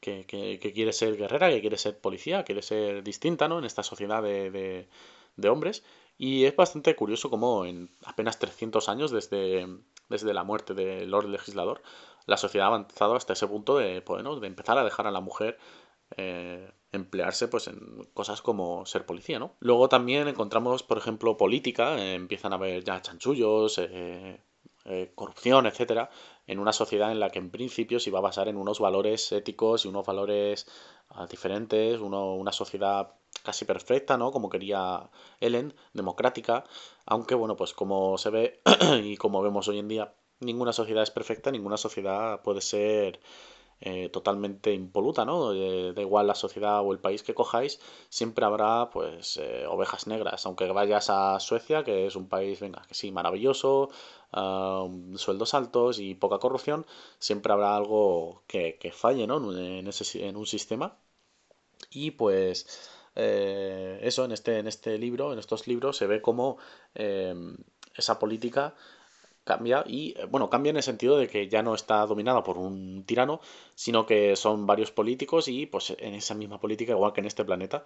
que, 0.00 0.26
que, 0.26 0.72
quiere 0.72 0.92
ser 0.92 1.16
guerrera, 1.16 1.50
que 1.50 1.60
quiere 1.60 1.78
ser 1.78 1.98
policía, 1.98 2.44
quiere 2.44 2.62
ser 2.62 3.02
distinta, 3.02 3.48
¿no? 3.48 3.58
En 3.58 3.64
esta 3.64 3.82
sociedad 3.82 4.22
de, 4.22 4.88
de, 5.36 5.48
hombres. 5.48 5.84
Y 6.16 6.44
es 6.44 6.56
bastante 6.56 6.94
curioso 6.96 7.30
cómo 7.30 7.64
en 7.64 7.90
apenas 8.04 8.38
300 8.38 8.88
años 8.88 9.10
desde, 9.10 9.66
desde 10.08 10.34
la 10.34 10.44
muerte 10.44 10.74
del 10.74 11.10
Lord 11.10 11.28
Legislador, 11.28 11.82
la 12.26 12.36
sociedad 12.36 12.66
ha 12.66 12.74
avanzado 12.74 13.14
hasta 13.16 13.32
ese 13.32 13.46
punto 13.46 13.78
de, 13.78 14.02
pues, 14.02 14.22
de 14.22 14.46
empezar 14.46 14.78
a 14.78 14.84
dejar 14.84 15.06
a 15.06 15.10
la 15.10 15.20
mujer 15.20 15.58
eh, 16.16 16.70
emplearse 16.90 17.48
pues 17.48 17.68
en 17.68 18.08
cosas 18.14 18.40
como 18.40 18.86
ser 18.86 19.04
policía, 19.04 19.38
¿no? 19.38 19.56
Luego 19.60 19.88
también 19.88 20.26
encontramos, 20.26 20.82
por 20.82 20.98
ejemplo, 20.98 21.36
política, 21.36 21.98
eh, 21.98 22.14
empiezan 22.14 22.52
a 22.52 22.56
haber 22.56 22.82
ya 22.82 23.02
chanchullos, 23.02 23.78
eh, 23.78 24.40
corrupción, 25.14 25.66
etcétera, 25.66 26.10
en 26.48 26.58
una 26.58 26.72
sociedad 26.72 27.12
en 27.12 27.20
la 27.20 27.30
que 27.30 27.38
en 27.38 27.50
principio 27.50 28.00
se 28.00 28.10
iba 28.10 28.18
a 28.18 28.22
basar 28.22 28.48
en 28.48 28.56
unos 28.56 28.80
valores 28.80 29.30
éticos 29.30 29.84
y 29.84 29.88
unos 29.88 30.04
valores 30.04 30.66
ah, 31.10 31.26
diferentes, 31.26 32.00
una 32.00 32.52
sociedad 32.52 33.12
casi 33.44 33.64
perfecta, 33.64 34.16
¿no? 34.16 34.32
Como 34.32 34.48
quería 34.48 35.10
Ellen, 35.40 35.74
democrática, 35.92 36.64
aunque 37.06 37.34
bueno, 37.34 37.54
pues 37.56 37.74
como 37.74 38.18
se 38.18 38.30
ve 38.30 38.60
y 39.04 39.16
como 39.16 39.42
vemos 39.42 39.68
hoy 39.68 39.78
en 39.78 39.88
día, 39.88 40.14
ninguna 40.40 40.72
sociedad 40.72 41.02
es 41.02 41.10
perfecta, 41.10 41.50
ninguna 41.50 41.76
sociedad 41.76 42.42
puede 42.42 42.62
ser 42.62 43.20
eh, 43.80 44.08
totalmente 44.08 44.72
impoluta, 44.72 45.24
¿no? 45.24 45.52
Eh, 45.52 45.92
da 45.94 46.02
igual 46.02 46.26
la 46.26 46.34
sociedad 46.34 46.80
o 46.82 46.92
el 46.92 46.98
país 46.98 47.22
que 47.22 47.34
cojáis, 47.34 47.78
siempre 48.08 48.44
habrá 48.44 48.90
pues 48.90 49.36
eh, 49.36 49.66
ovejas 49.68 50.06
negras, 50.08 50.44
aunque 50.46 50.66
vayas 50.72 51.10
a 51.10 51.38
Suecia, 51.38 51.84
que 51.84 52.06
es 52.06 52.16
un 52.16 52.28
país, 52.28 52.58
venga, 52.60 52.82
que 52.88 52.94
sí, 52.94 53.12
maravilloso, 53.12 53.90
sueldos 55.16 55.54
altos 55.54 55.98
y 56.00 56.14
poca 56.14 56.38
corrupción, 56.38 56.86
siempre 57.18 57.52
habrá 57.52 57.76
algo 57.76 58.42
que, 58.46 58.92
falle, 58.92 59.26
¿no? 59.26 59.56
En, 59.56 59.86
ese, 59.86 60.26
en 60.26 60.36
un 60.36 60.46
sistema. 60.46 60.98
Y 61.90 62.12
pues 62.12 62.66
eso, 63.14 64.24
en 64.24 64.32
este, 64.32 64.58
en 64.58 64.66
este 64.68 64.98
libro, 64.98 65.32
en 65.32 65.38
estos 65.38 65.66
libros, 65.66 65.96
se 65.96 66.06
ve 66.06 66.20
como 66.22 66.58
esa 66.94 68.18
política 68.18 68.74
cambia 69.50 69.84
y, 69.86 70.14
eh, 70.18 70.26
bueno, 70.30 70.50
cambia 70.50 70.70
en 70.70 70.76
el 70.76 70.82
sentido 70.82 71.18
de 71.18 71.28
que 71.28 71.48
ya 71.48 71.62
no 71.62 71.74
está 71.74 72.06
dominada 72.06 72.42
por 72.44 72.58
un 72.58 73.04
tirano, 73.04 73.40
sino 73.74 74.06
que 74.06 74.36
son 74.36 74.66
varios 74.66 74.90
políticos 74.92 75.48
y 75.48 75.66
pues 75.66 75.94
en 75.98 76.14
esa 76.14 76.34
misma 76.34 76.60
política, 76.60 76.92
igual 76.92 77.12
que 77.14 77.20
en 77.20 77.26
este 77.26 77.44
planeta 77.44 77.84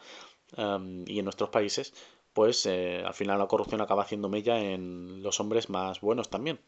em, 0.57 1.05
y 1.07 1.19
en 1.21 1.25
nuestros 1.25 1.51
países, 1.51 1.95
pues 2.33 2.67
eh, 2.67 3.03
al 3.07 3.15
final 3.15 3.39
la 3.39 3.47
corrupción 3.49 3.81
acaba 3.81 4.03
haciendo 4.03 4.29
mella 4.29 4.59
en 4.61 5.23
los 5.23 5.41
hombres 5.41 5.71
más 5.71 6.01
buenos 6.01 6.29
también. 6.31 6.59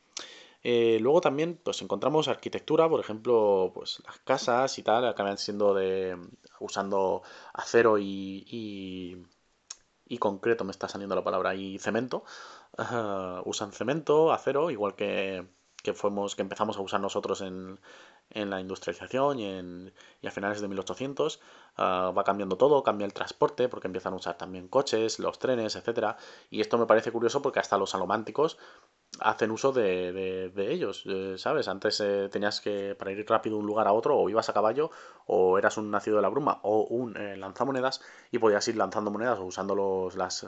Eh, 0.63 0.99
luego 1.01 1.21
también 1.21 1.61
pues 1.63 1.83
encontramos 1.83 2.29
arquitectura, 2.29 2.89
por 2.89 3.01
ejemplo, 3.01 3.73
pues 3.75 4.03
las 4.07 4.19
casas 4.21 4.79
y 4.79 4.83
tal 4.83 5.07
acaban 5.07 5.39
siendo 5.39 5.75
de 5.75 6.17
usando 6.61 7.23
acero 7.53 7.99
y, 7.99 8.45
y, 8.49 9.17
y 10.07 10.19
concreto, 10.19 10.65
me 10.65 10.71
está 10.71 10.89
saliendo 10.89 11.15
la 11.15 11.25
palabra, 11.25 11.55
y 11.55 11.79
cemento, 11.79 12.25
usan 13.45 13.73
cemento, 13.73 14.33
acero, 14.33 14.71
igual 14.71 14.95
que, 14.95 15.47
que 15.85 15.93
fuimos, 15.93 16.35
que 16.35 16.43
empezamos 16.43 16.79
a 16.79 16.81
usar 16.81 17.01
nosotros 17.01 17.43
en, 17.43 17.79
en 18.31 18.51
la 18.51 18.59
industrialización 18.61 19.39
y, 19.39 19.47
en, 19.47 19.93
y 20.23 20.27
a 20.27 20.31
finales 20.31 20.61
de 20.61 20.69
1800. 20.69 21.41
Ah, 21.77 22.13
va 22.17 22.25
cambiando 22.25 22.57
todo, 22.57 22.83
cambia 22.83 23.05
el 23.05 23.13
transporte 23.13 23.69
porque 23.69 23.89
empiezan 23.89 24.15
a 24.15 24.17
usar 24.17 24.39
también 24.39 24.69
coches, 24.69 25.19
los 25.19 25.39
trenes, 25.39 25.77
etcétera. 25.77 26.17
Y 26.51 26.63
esto 26.63 26.79
me 26.79 26.87
parece 26.87 27.13
curioso 27.13 27.43
porque 27.43 27.61
hasta 27.61 27.77
los 27.77 27.95
alománticos 27.95 28.59
hacen 29.21 29.51
uso 29.51 29.73
de, 29.73 30.51
de, 30.51 30.73
ellos, 30.73 31.05
eh, 31.07 31.35
¿sabes? 31.37 31.69
Antes 31.69 32.01
eh, 32.01 32.29
tenías 32.33 32.61
que, 32.61 32.97
para 32.99 33.13
ir 33.13 33.25
rápido 33.29 33.57
de 33.57 33.61
un 33.61 33.67
lugar 33.67 33.87
a 33.87 33.93
otro, 33.93 34.19
o 34.19 34.29
ibas 34.29 34.49
a 34.49 34.53
caballo, 34.53 34.91
o 35.27 35.59
eras 35.59 35.77
un 35.77 35.91
nacido 35.91 36.17
de 36.17 36.23
la 36.23 36.29
bruma, 36.29 36.61
o 36.63 36.85
un 36.85 37.17
eh, 37.17 37.37
lanzamonedas, 37.37 38.01
y 38.33 38.39
podías 38.39 38.67
ir 38.69 38.77
lanzando 38.77 39.11
monedas 39.11 39.39
o 39.39 39.45
usando 39.45 39.75
los, 39.75 40.17
las, 40.17 40.47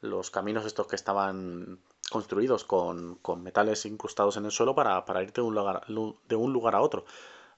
los 0.00 0.30
caminos 0.30 0.66
estos 0.66 0.86
que 0.86 0.96
estaban 0.96 1.78
construidos 2.10 2.64
con, 2.64 3.16
con 3.16 3.42
metales 3.42 3.86
incrustados 3.86 4.36
en 4.36 4.44
el 4.44 4.50
suelo 4.50 4.74
para, 4.74 5.04
para 5.04 5.22
irte 5.22 5.40
de 5.40 5.46
un 5.46 5.54
lugar, 5.54 5.86
de 5.86 6.36
un 6.36 6.52
lugar 6.52 6.74
a 6.74 6.80
otro. 6.80 7.04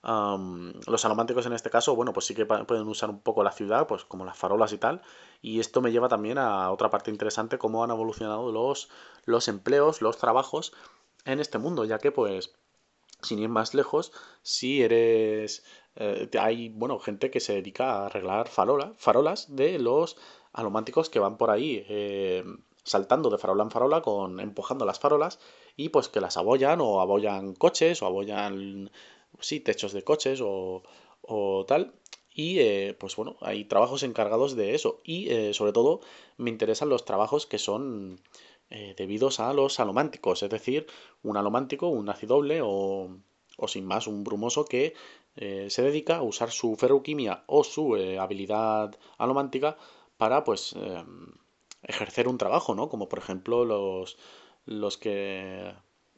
los 0.03 1.05
alománticos 1.05 1.47
en 1.47 1.53
este 1.53 1.71
caso, 1.71 1.97
bueno, 1.97 2.13
pues 2.13 2.27
sí 2.27 2.35
que 2.35 2.47
pueden 2.47 2.87
usar 2.87 3.11
un 3.11 3.21
poco 3.21 3.43
la 3.43 3.53
ciudad, 3.53 3.87
pues 3.87 4.05
como 4.05 4.25
las 4.25 4.39
farolas 4.39 4.73
y 4.73 4.79
tal. 4.79 5.03
Y 5.43 5.61
esto 5.61 5.81
me 5.81 5.93
lleva 5.93 6.09
también 6.09 6.39
a 6.39 6.71
otra 6.71 6.91
parte 6.91 7.11
interesante, 7.11 7.59
cómo 7.59 7.83
han 7.83 7.91
evolucionado 7.91 8.53
los, 8.53 8.89
los 9.25 9.49
empleos, 9.49 10.03
los 10.03 10.17
trabajos 10.19 10.73
en 11.25 11.41
este 11.41 11.59
mundo, 11.59 11.85
ya 11.85 11.99
que 11.99 12.13
pues, 12.13 12.55
sin 13.23 13.39
ir 13.39 13.49
más 13.49 13.75
lejos, 13.75 14.13
si 14.43 14.83
eres... 14.83 15.65
Eh, 15.99 16.29
hay, 16.39 16.69
bueno, 16.69 16.99
gente 16.99 17.31
que 17.31 17.41
se 17.41 17.55
dedica 17.55 17.93
a 17.93 18.07
arreglar 18.07 18.49
farola, 18.49 18.93
farolas 18.99 19.57
de 19.57 19.79
los 19.79 20.17
alománticos 20.57 21.11
que 21.11 21.19
van 21.19 21.37
por 21.37 21.51
ahí 21.51 21.85
eh, 21.89 22.43
saltando 22.83 23.29
de 23.31 23.39
farola 23.39 23.63
en 23.63 23.71
farola, 23.71 24.01
con, 24.01 24.41
empujando 24.41 24.87
las 24.87 24.99
farolas 24.99 25.39
y 25.77 25.91
pues 25.91 26.09
que 26.09 26.21
las 26.21 26.37
abollan 26.39 26.81
o 26.81 27.01
abollan 27.01 27.55
coches 27.55 28.03
o 28.03 28.07
abollan, 28.07 28.91
sí, 29.39 29.61
techos 29.61 29.93
de 29.93 30.03
coches 30.03 30.41
o, 30.43 30.83
o 31.21 31.65
tal. 31.67 31.93
Y 32.33 32.59
eh, 32.61 32.97
pues 32.99 33.17
bueno, 33.17 33.37
hay 33.41 33.65
trabajos 33.65 34.03
encargados 34.03 34.57
de 34.57 34.75
eso. 34.75 35.01
Y 35.05 35.31
eh, 35.31 35.53
sobre 35.55 35.73
todo 35.73 36.01
me 36.39 36.51
interesan 36.51 36.89
los 36.89 37.05
trabajos 37.05 37.47
que 37.47 37.59
son 37.59 38.21
debidos 38.97 39.39
a 39.39 39.53
los 39.53 39.79
alománticos, 39.79 40.43
es 40.43 40.51
decir, 40.51 40.89
un 41.23 41.37
alomántico, 41.37 41.87
un 41.87 42.09
acidoble 42.09 42.63
o, 42.65 43.17
o 43.57 43.69
sin 43.69 43.87
más 43.87 44.09
un 44.09 44.25
brumoso 44.25 44.65
que 44.65 44.93
se 45.37 45.83
dedica 45.83 46.17
a 46.17 46.23
usar 46.23 46.51
su 46.51 46.75
ferroquimia 46.75 47.45
o 47.47 47.63
su 47.63 47.95
habilidad 48.19 48.99
alomántica 49.19 49.77
para 50.17 50.45
pues 50.45 50.75
em, 50.75 51.33
ejercer 51.83 52.29
un 52.29 52.39
trabajo, 52.39 52.75
¿no? 52.75 52.89
Como 52.89 53.09
por 53.09 53.19
ejemplo 53.19 53.65
los, 53.65 54.19
los 54.67 54.99
que... 54.99 55.75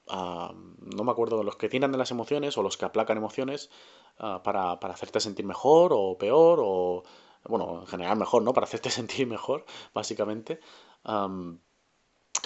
no 0.08 1.04
me 1.04 1.10
acuerdo, 1.10 1.42
los 1.42 1.56
que 1.56 1.68
tiran 1.68 1.92
de 1.92 1.98
las 1.98 2.10
emociones 2.10 2.56
o 2.58 2.62
los 2.62 2.76
que 2.76 2.84
aplacan 2.86 3.18
emociones 3.18 3.70
ah, 4.18 4.42
para, 4.42 4.80
para, 4.80 4.94
hacerte 4.94 5.20
sentir 5.20 5.44
mejor 5.46 5.92
o 5.94 6.16
peor 6.18 6.60
o... 6.62 7.02
Bueno, 7.44 7.80
en 7.80 7.86
general 7.86 8.18
mejor, 8.18 8.42
¿no? 8.42 8.52
Para 8.54 8.66
hacerte 8.66 8.90
sentir 8.90 9.26
mejor, 9.26 9.64
básicamente 9.94 10.60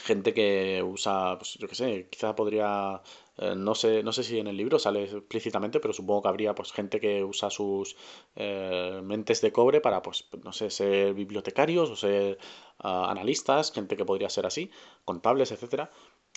gente 0.02 0.34
que 0.34 0.82
usa, 0.82 1.38
pues 1.38 1.54
yo 1.54 1.68
qué 1.68 1.74
sé, 1.74 2.08
quizá 2.10 2.34
podría, 2.34 3.00
eh, 3.38 3.54
no 3.56 3.74
sé, 3.74 4.02
no 4.02 4.12
sé 4.12 4.22
si 4.24 4.38
en 4.38 4.46
el 4.46 4.56
libro 4.56 4.78
sale 4.78 5.04
explícitamente, 5.04 5.80
pero 5.80 5.94
supongo 5.94 6.22
que 6.22 6.28
habría 6.28 6.54
pues 6.54 6.72
gente 6.72 7.00
que 7.00 7.24
usa 7.24 7.50
sus 7.50 7.96
eh, 8.36 9.00
mentes 9.02 9.40
de 9.40 9.52
cobre 9.52 9.80
para, 9.80 10.02
pues, 10.02 10.28
no 10.44 10.52
sé, 10.52 10.70
ser 10.70 11.14
bibliotecarios 11.14 11.90
o 11.90 11.96
ser 11.96 12.38
ah, 12.78 13.10
analistas, 13.10 13.72
gente 13.72 13.96
que 13.96 14.04
podría 14.04 14.28
ser 14.28 14.46
así, 14.46 14.70
contables, 15.04 15.50
etcétera. 15.52 15.90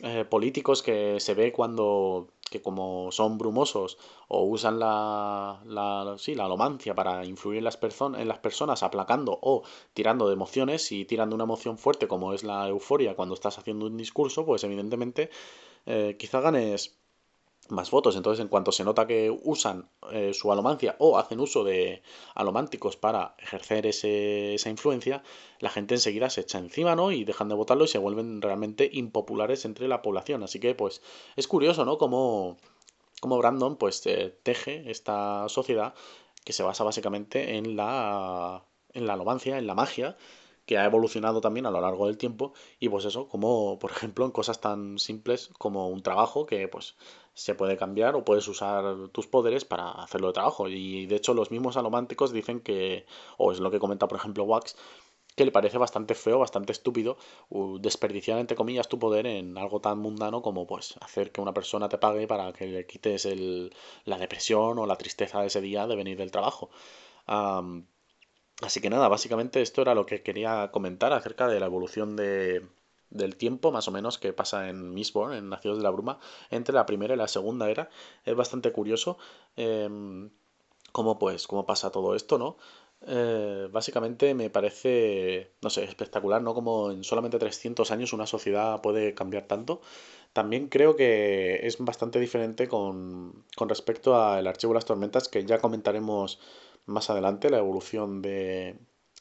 Eh, 0.04 0.26
políticos 0.26 0.84
que 0.84 1.22
se 1.22 1.34
ve 1.34 1.54
cuando 1.54 2.28
que 2.52 2.62
como 2.62 3.12
son 3.14 3.38
brumosos 3.38 3.98
o 4.28 4.44
usan 4.44 4.78
la, 4.78 5.62
la, 5.66 6.16
sí, 6.18 6.36
la 6.36 6.46
alomancia 6.46 6.94
para 6.94 7.26
influir 7.26 7.60
en 7.60 7.64
las, 7.64 7.80
en 7.82 8.28
las 8.28 8.40
personas 8.40 8.84
aplacando 8.84 9.40
o 9.42 9.64
tirando 9.94 10.28
de 10.28 10.34
emociones 10.34 10.92
y 10.92 11.06
tirando 11.06 11.34
una 11.34 11.46
emoción 11.46 11.78
fuerte 11.78 12.10
como 12.10 12.34
es 12.34 12.44
la 12.44 12.68
euforia 12.68 13.16
cuando 13.16 13.36
estás 13.36 13.58
haciendo 13.58 13.86
un 13.86 13.96
discurso 13.96 14.46
pues 14.46 14.66
evidentemente 14.66 15.30
eh, 15.86 16.16
quizá 16.18 16.42
ganes 16.42 16.98
más 17.70 17.92
votos. 17.92 18.16
Entonces, 18.16 18.42
en 18.42 18.48
cuanto 18.48 18.72
se 18.72 18.84
nota 18.84 19.08
que 19.08 19.36
usan 19.44 19.90
eh, 20.12 20.34
su 20.34 20.52
alomancia 20.52 20.96
o 21.00 21.18
hacen 21.18 21.40
uso 21.40 21.64
de 21.64 22.04
alománticos 22.36 22.98
para 22.98 23.36
ejercer 23.40 23.88
ese, 23.88 24.56
esa 24.56 24.70
influencia, 24.70 25.24
la 25.60 25.70
gente 25.70 25.96
enseguida 25.96 26.30
se 26.30 26.42
echa 26.42 26.60
encima, 26.60 26.96
¿no? 26.96 27.12
Y 27.12 27.24
dejan 27.24 27.50
de 27.50 27.56
votarlo 27.56 27.86
y 27.86 27.88
se 27.88 27.98
vuelven 27.98 28.42
realmente 28.42 28.90
impopulares 28.94 29.66
entre 29.66 29.88
la 29.88 30.02
población. 30.02 30.44
Así 30.44 30.60
que, 30.60 30.76
pues, 30.76 31.02
es 31.36 31.48
curioso, 31.48 31.86
¿no? 31.86 31.98
Cómo, 31.98 32.58
cómo 33.22 33.38
Brandon, 33.38 33.78
pues, 33.78 34.06
eh, 34.06 34.38
teje 34.44 34.90
esta 34.92 35.50
sociedad 35.50 35.94
que 36.44 36.54
se 36.54 36.64
basa 36.64 36.84
básicamente 36.84 37.58
en 37.58 37.76
la, 37.76 38.64
en 38.94 39.08
la 39.08 39.14
alomancia, 39.14 39.58
en 39.58 39.66
la 39.68 39.74
magia, 39.74 40.18
que 40.66 40.78
ha 40.78 40.86
evolucionado 40.86 41.42
también 41.42 41.66
a 41.66 41.72
lo 41.72 41.82
largo 41.82 42.08
del 42.08 42.18
tiempo 42.18 42.54
y 42.80 42.90
pues 42.90 43.06
eso, 43.06 43.28
como 43.28 43.78
por 43.80 43.92
ejemplo 43.92 44.26
en 44.26 44.32
cosas 44.32 44.62
tan 44.62 45.00
simples 45.00 45.50
como 45.58 45.90
un 45.90 46.02
trabajo 46.02 46.46
que 46.46 46.68
pues 46.68 46.96
se 47.34 47.56
puede 47.56 47.78
cambiar 47.78 48.16
o 48.16 48.26
puedes 48.26 48.48
usar 48.48 49.10
tus 49.10 49.28
poderes 49.28 49.66
para 49.66 49.92
hacerlo 49.92 50.28
de 50.28 50.34
trabajo 50.34 50.68
y 50.70 51.06
de 51.06 51.16
hecho 51.16 51.34
los 51.34 51.52
mismos 51.52 51.78
alománticos 51.78 52.32
dicen 52.32 52.62
que, 52.62 53.06
o 53.38 53.52
es 53.52 53.60
lo 53.60 53.72
que 53.72 53.80
comenta 53.80 54.08
por 54.08 54.18
ejemplo 54.18 54.44
Wax, 54.46 54.76
que 55.36 55.46
le 55.46 55.52
parece 55.52 55.78
bastante 55.78 56.16
feo, 56.16 56.40
bastante 56.40 56.72
estúpido 56.72 57.18
desperdiciar 57.80 58.40
entre 58.40 58.56
comillas 58.56 58.88
tu 58.88 58.98
poder 59.00 59.28
en 59.28 59.58
algo 59.58 59.82
tan 59.82 60.00
mundano 60.00 60.42
como 60.42 60.66
pues 60.66 60.96
hacer 61.02 61.32
que 61.32 61.42
una 61.42 61.54
persona 61.54 61.90
te 61.90 61.98
pague 61.98 62.26
para 62.28 62.54
que 62.54 62.68
le 62.68 62.86
quites 62.88 63.26
el, 63.26 63.74
la 64.06 64.18
depresión 64.18 64.80
o 64.80 64.86
la 64.86 64.96
tristeza 64.98 65.42
de 65.42 65.48
ese 65.48 65.62
día 65.62 65.88
de 65.88 65.96
venir 65.96 66.18
del 66.18 66.32
trabajo. 66.32 66.70
Así 68.62 68.80
que 68.82 68.90
nada, 68.90 69.08
básicamente 69.10 69.62
esto 69.62 69.82
era 69.82 69.96
lo 69.96 70.06
que 70.06 70.24
quería 70.24 70.72
comentar 70.72 71.12
acerca 71.14 71.48
de 71.48 71.60
la 71.60 71.66
evolución 71.66 72.16
de, 72.16 72.66
del 73.10 73.36
tiempo, 73.36 73.72
más 73.72 73.88
o 73.88 73.92
menos, 73.92 74.18
que 74.18 74.34
pasa 74.34 74.70
en 74.70 74.94
Mistborn, 74.94 75.34
en 75.34 75.50
Nacidos 75.50 75.78
de 75.78 75.84
la 75.84 75.90
Bruma, 75.90 76.20
entre 76.52 76.74
la 76.74 76.86
primera 76.86 77.14
y 77.16 77.18
la 77.18 77.28
segunda 77.28 77.70
era. 77.70 77.90
Es 78.26 78.36
bastante 78.36 78.72
curioso 78.72 79.18
em, 79.58 80.30
cómo, 80.92 81.20
pues, 81.20 81.48
cómo 81.48 81.66
pasa 81.66 81.92
todo 81.92 82.16
esto, 82.16 82.38
¿no? 82.38 82.58
Eh, 83.08 83.68
básicamente 83.72 84.34
me 84.34 84.50
parece, 84.50 85.52
no 85.62 85.70
sé, 85.70 85.84
espectacular, 85.84 86.42
¿no? 86.42 86.54
Como 86.54 86.92
en 86.92 87.04
solamente 87.04 87.38
300 87.40 87.92
años 87.92 88.14
una 88.14 88.26
sociedad 88.28 88.82
puede 88.82 89.14
cambiar 89.14 89.48
tanto. 89.48 89.82
También 90.34 90.68
creo 90.70 90.96
que 90.96 91.66
es 91.68 91.78
bastante 91.80 92.20
diferente 92.20 92.68
con, 92.68 93.46
con 93.56 93.70
respecto 93.70 94.16
al 94.22 94.48
archivo 94.48 94.74
de 94.74 94.76
las 94.76 94.86
tormentas, 94.86 95.30
que 95.30 95.46
ya 95.46 95.60
comentaremos 95.60 96.40
más 96.86 97.10
adelante 97.10 97.50
la 97.50 97.58
evolución 97.58 98.22
de, 98.22 98.78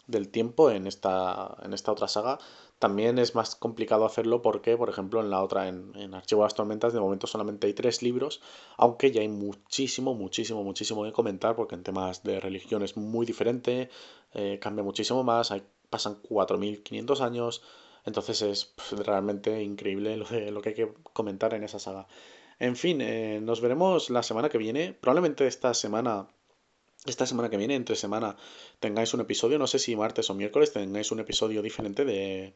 del 0.07 0.29
tiempo 0.29 0.71
en 0.71 0.87
esta, 0.87 1.57
en 1.63 1.73
esta 1.73 1.93
otra 1.93 2.09
saga. 2.09 2.39
También 2.79 3.19
es 3.19 3.35
más 3.35 3.57
complicado 3.57 4.05
hacerlo 4.05 4.43
porque, 4.43 4.77
por 4.77 4.91
ejemplo, 4.91 5.21
en 5.21 5.31
la 5.31 5.43
otra, 5.43 5.69
en, 5.69 5.93
en 5.95 6.15
Archivo 6.15 6.43
de 6.43 6.47
las 6.47 6.55
Tormentas, 6.55 6.93
de 6.93 7.01
momento 7.01 7.27
solamente 7.27 7.67
hay 7.67 7.73
tres 7.73 8.03
libros, 8.03 8.43
aunque 8.77 9.11
ya 9.11 9.23
hay 9.23 9.29
muchísimo, 9.29 10.15
muchísimo, 10.15 10.63
muchísimo 10.63 11.05
que 11.05 11.13
comentar 11.13 11.57
porque 11.57 11.77
en 11.77 11.83
temas 11.83 12.23
de 12.23 12.41
religión 12.41 12.83
es 12.83 12.97
muy 12.97 13.25
diferente, 13.25 13.89
eh, 14.35 14.59
cambia 14.61 14.85
muchísimo 14.85 15.23
más, 15.23 15.51
hay, 15.51 15.63
pasan 15.89 16.21
4.500 16.23 17.21
años, 17.21 17.63
entonces 18.05 18.43
es 18.43 18.75
realmente 18.91 19.63
increíble 19.63 20.17
lo, 20.17 20.27
lo 20.51 20.61
que 20.61 20.71
hay 20.71 20.75
que 20.75 20.93
comentar 21.13 21.55
en 21.55 21.65
esa 21.65 21.79
saga. 21.79 22.07
En 22.59 22.77
fin, 22.77 23.01
eh, 23.01 23.41
nos 23.43 23.61
veremos 23.61 24.11
la 24.11 24.23
semana 24.23 24.49
que 24.49 24.59
viene, 24.59 24.93
probablemente 24.93 25.47
esta 25.47 25.75
semana 25.75 26.29
esta 27.07 27.27
semana 27.27 27.51
que 27.51 27.57
viene, 27.57 27.75
entre 27.75 27.97
semana, 27.97 28.37
tengáis 28.81 29.13
un 29.15 29.21
episodio, 29.21 29.59
no 29.59 29.67
sé 29.67 29.79
si 29.79 29.97
martes 29.97 30.31
o 30.31 30.35
miércoles, 30.35 30.73
tengáis 30.73 31.13
un 31.13 31.21
episodio 31.21 31.63
diferente 31.63 32.05
de, 32.05 32.55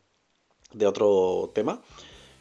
de 0.73 0.87
otro 0.87 1.51
tema 1.55 1.83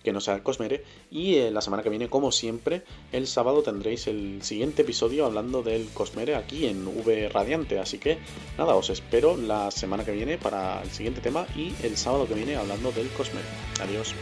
que 0.04 0.14
no 0.14 0.22
sea 0.22 0.36
el 0.36 0.44
Cosmere. 0.44 0.86
Y 1.12 1.36
eh, 1.36 1.52
la 1.52 1.60
semana 1.60 1.84
que 1.84 1.90
viene, 1.90 2.08
como 2.08 2.32
siempre, 2.32 2.84
el 3.12 3.28
sábado 3.28 3.62
tendréis 3.62 4.08
el 4.08 4.42
siguiente 4.42 4.84
episodio 4.84 5.26
hablando 5.26 5.64
del 5.64 5.90
Cosmere 5.90 6.36
aquí 6.36 6.66
en 6.66 6.88
V 6.88 7.28
Radiante. 7.28 7.80
Así 7.80 7.98
que 7.98 8.18
nada, 8.58 8.76
os 8.76 8.90
espero 8.90 9.36
la 9.36 9.70
semana 9.70 10.06
que 10.06 10.14
viene 10.14 10.38
para 10.38 10.82
el 10.82 10.92
siguiente 10.92 11.20
tema 11.20 11.46
y 11.58 11.74
el 11.84 11.98
sábado 11.98 12.26
que 12.26 12.36
viene 12.36 12.56
hablando 12.56 12.94
del 12.94 13.10
Cosmere. 13.10 13.48
Adiós. 13.82 14.14